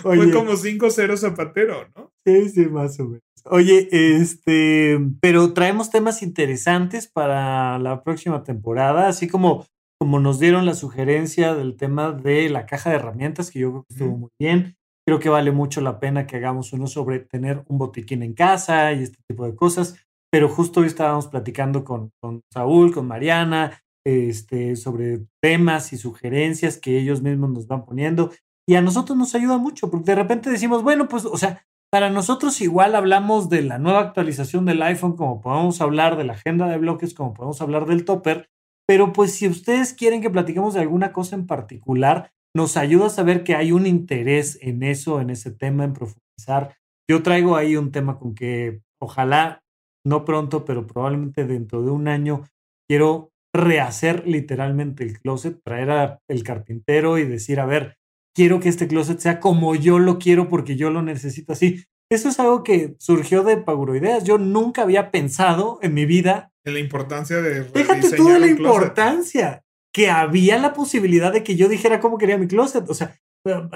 [0.01, 2.11] Fue como 5-0 zapatero, ¿no?
[2.25, 3.21] Sí, sí, más o menos.
[3.45, 9.67] Oye, este, pero traemos temas interesantes para la próxima temporada, así como
[9.99, 13.83] como nos dieron la sugerencia del tema de la caja de herramientas, que yo creo
[13.83, 14.75] que estuvo muy bien.
[15.07, 18.91] Creo que vale mucho la pena que hagamos uno sobre tener un botiquín en casa
[18.93, 19.95] y este tipo de cosas.
[20.31, 26.77] Pero justo hoy estábamos platicando con, con Saúl, con Mariana, este, sobre temas y sugerencias
[26.77, 28.31] que ellos mismos nos van poniendo.
[28.67, 32.09] Y a nosotros nos ayuda mucho, porque de repente decimos, bueno, pues, o sea, para
[32.09, 36.67] nosotros igual hablamos de la nueva actualización del iPhone, como podemos hablar de la agenda
[36.67, 38.49] de bloques, como podemos hablar del topper,
[38.87, 43.09] pero pues si ustedes quieren que platiquemos de alguna cosa en particular, nos ayuda a
[43.09, 46.77] saber que hay un interés en eso, en ese tema, en profundizar.
[47.09, 49.61] Yo traigo ahí un tema con que ojalá,
[50.05, 52.43] no pronto, pero probablemente dentro de un año,
[52.87, 57.97] quiero rehacer literalmente el closet, traer al carpintero y decir, a ver,
[58.35, 61.83] quiero que este closet sea como yo lo quiero porque yo lo necesito así.
[62.11, 64.23] Eso es algo que surgió de Paguroideas.
[64.23, 66.51] Yo nunca había pensado en mi vida.
[66.63, 67.63] En la importancia de.
[67.63, 69.63] Déjate tú de la importancia.
[69.91, 72.89] Que había la posibilidad de que yo dijera cómo quería mi closet.
[72.89, 73.17] O sea,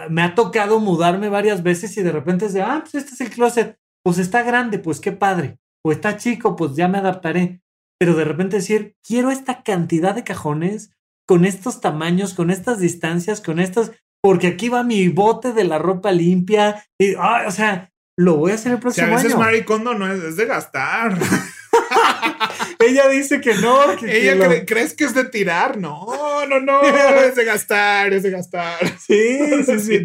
[0.09, 3.21] me ha tocado mudarme varias veces y de repente es de, ah, pues este es
[3.21, 3.77] el closet.
[4.03, 5.59] Pues está grande, pues qué padre.
[5.83, 7.61] O está chico, pues ya me adaptaré.
[7.99, 10.91] Pero de repente decir, quiero esta cantidad de cajones
[11.27, 13.91] con estos tamaños, con estas distancias, con estas
[14.21, 16.83] porque aquí va mi bote de la ropa limpia.
[16.99, 19.17] Y, ah, o sea, lo voy a hacer el próximo año.
[19.17, 21.17] Si a veces Maricondo no es, de gastar.
[22.79, 23.93] Ella dice que no.
[24.05, 25.77] Ella crees que es de tirar.
[25.77, 26.81] No, no, no.
[27.23, 28.99] es de gastar, es de gastar.
[28.99, 30.03] Sí, sí, sí.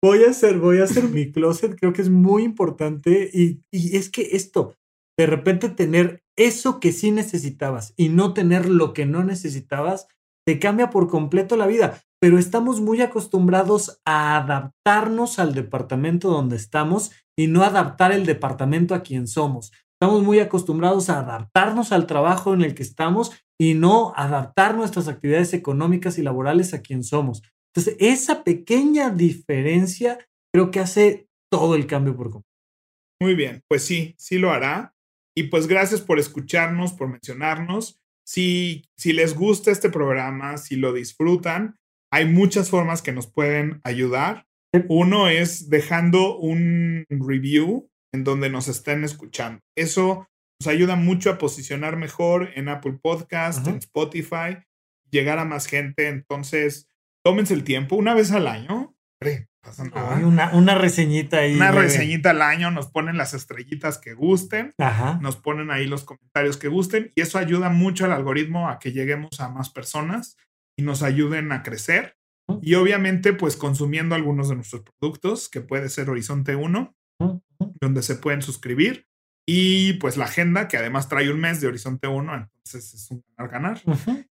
[0.00, 1.74] Voy a hacer, voy a hacer mi closet.
[1.76, 3.28] Creo que es muy importante.
[3.32, 4.76] Y, y es que esto,
[5.18, 10.06] de repente tener eso que sí necesitabas y no tener lo que no necesitabas,
[10.46, 16.56] te cambia por completo la vida pero estamos muy acostumbrados a adaptarnos al departamento donde
[16.56, 19.72] estamos y no adaptar el departamento a quien somos.
[20.00, 25.08] Estamos muy acostumbrados a adaptarnos al trabajo en el que estamos y no adaptar nuestras
[25.08, 27.42] actividades económicas y laborales a quien somos.
[27.74, 30.18] Entonces, esa pequeña diferencia
[30.54, 32.46] creo que hace todo el cambio por completo.
[33.20, 34.94] Muy bien, pues sí, sí lo hará.
[35.34, 37.98] Y pues gracias por escucharnos, por mencionarnos.
[38.26, 41.76] Si, si les gusta este programa, si lo disfrutan,
[42.16, 44.46] hay muchas formas que nos pueden ayudar.
[44.88, 49.60] Uno es dejando un review en donde nos estén escuchando.
[49.76, 50.26] Eso
[50.58, 54.56] nos ayuda mucho a posicionar mejor en Apple Podcast, en Spotify,
[55.10, 56.08] llegar a más gente.
[56.08, 56.88] Entonces,
[57.22, 58.96] tómense el tiempo una vez al año.
[60.24, 61.54] Una, una, reseñita ahí.
[61.54, 64.72] Una reseñita al año, nos ponen las estrellitas que gusten,
[65.20, 68.92] nos ponen ahí los comentarios que gusten y eso ayuda mucho al algoritmo a que
[68.92, 70.36] lleguemos a más personas
[70.76, 72.16] y nos ayuden a crecer.
[72.62, 76.94] Y obviamente, pues consumiendo algunos de nuestros productos, que puede ser Horizonte 1,
[77.80, 79.06] donde se pueden suscribir.
[79.48, 83.24] Y pues la agenda, que además trae un mes de Horizonte 1, entonces es un
[83.36, 83.82] ganar ganar.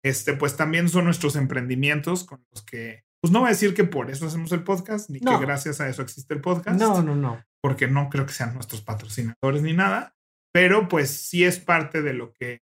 [0.05, 3.85] Este, pues también son nuestros emprendimientos con los que, pues no voy a decir que
[3.85, 6.79] por eso hacemos el podcast, ni que gracias a eso existe el podcast.
[6.81, 7.45] No, no, no.
[7.61, 10.15] Porque no creo que sean nuestros patrocinadores ni nada,
[10.53, 12.63] pero pues sí es parte de lo que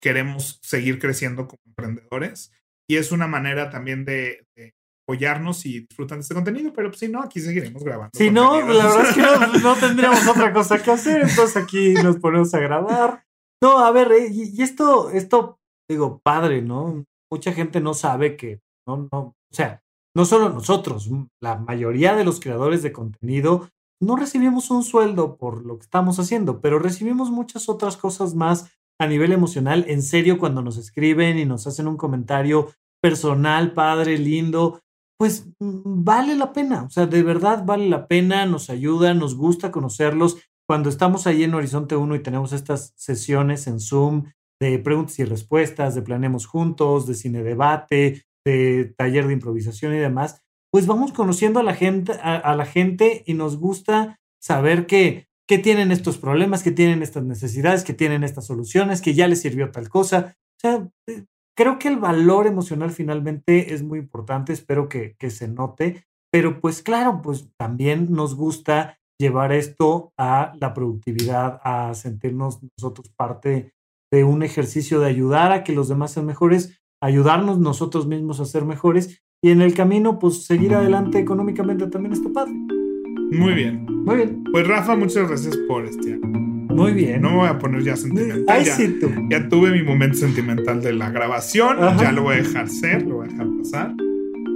[0.00, 2.52] queremos seguir creciendo como emprendedores
[2.88, 4.46] y es una manera también de,
[5.04, 8.10] apoyarnos y disfrutan de este contenido, pero pues, si no, aquí seguiremos grabando.
[8.14, 12.16] Si no, la verdad es que no, tendríamos otra cosa que hacer, entonces aquí nos
[12.16, 13.24] ponemos a grabar.
[13.62, 15.58] No, a ver, eh, y, esto, esto,
[15.88, 17.04] digo, padre, ¿no?
[17.30, 19.82] Mucha gente no sabe que, no, no, o sea,
[20.14, 21.10] no solo nosotros,
[21.42, 23.68] la mayoría de los creadores de contenido
[24.00, 28.70] no recibimos un sueldo por lo que estamos haciendo, pero recibimos muchas otras cosas más
[29.00, 34.18] a nivel emocional, en serio, cuando nos escriben y nos hacen un comentario personal, padre,
[34.18, 34.80] lindo,
[35.18, 39.36] pues mm, vale la pena, o sea, de verdad vale la pena, nos ayuda, nos
[39.36, 40.38] gusta conocerlos.
[40.68, 44.24] Cuando estamos ahí en Horizonte 1 y tenemos estas sesiones en Zoom
[44.60, 49.98] de preguntas y respuestas, de Planemos Juntos, de cine debate, de taller de improvisación y
[49.98, 55.27] demás, pues vamos conociendo a la gente, a la gente y nos gusta saber que
[55.48, 59.40] que tienen estos problemas, que tienen estas necesidades, que tienen estas soluciones, que ya les
[59.40, 60.36] sirvió tal cosa.
[60.36, 61.24] O sea, eh,
[61.56, 66.60] creo que el valor emocional finalmente es muy importante, espero que, que se note, pero
[66.60, 73.72] pues claro, pues también nos gusta llevar esto a la productividad, a sentirnos nosotros parte
[74.12, 78.44] de un ejercicio de ayudar a que los demás sean mejores, ayudarnos nosotros mismos a
[78.44, 82.54] ser mejores y en el camino, pues seguir adelante económicamente también está padre.
[83.30, 83.86] Muy bien.
[83.88, 84.44] Muy bien.
[84.50, 87.22] Pues Rafa, muchas gracias por este Muy bien.
[87.22, 88.44] No me voy a poner ya sentimental.
[88.48, 89.10] Ay, ya, sí, tú.
[89.30, 91.76] ya tuve mi momento sentimental de la grabación.
[91.98, 93.94] Ya lo voy a dejar ser, lo voy a dejar pasar.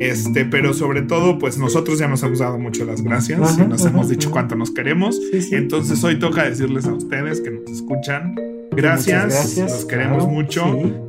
[0.01, 3.85] Este, pero sobre todo, pues nosotros ya nos hemos dado mucho las gracias y nos
[3.85, 5.21] hemos dicho cuánto nos queremos.
[5.53, 8.35] Entonces hoy toca decirles a ustedes que nos escuchan
[8.75, 10.65] Gracias, gracias los queremos mucho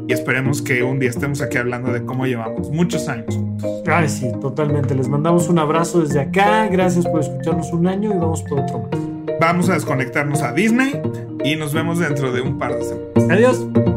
[0.07, 3.39] y esperemos que un día estemos aquí hablando de cómo llevamos muchos años
[3.87, 4.95] Ay, sí, totalmente.
[4.95, 6.67] Les mandamos un abrazo desde acá.
[6.67, 8.99] Gracias por escucharnos un año y vamos por otro más.
[9.39, 11.01] Vamos a desconectarnos a Disney
[11.43, 13.29] y nos vemos dentro de un par de semanas.
[13.29, 13.92] Adiós.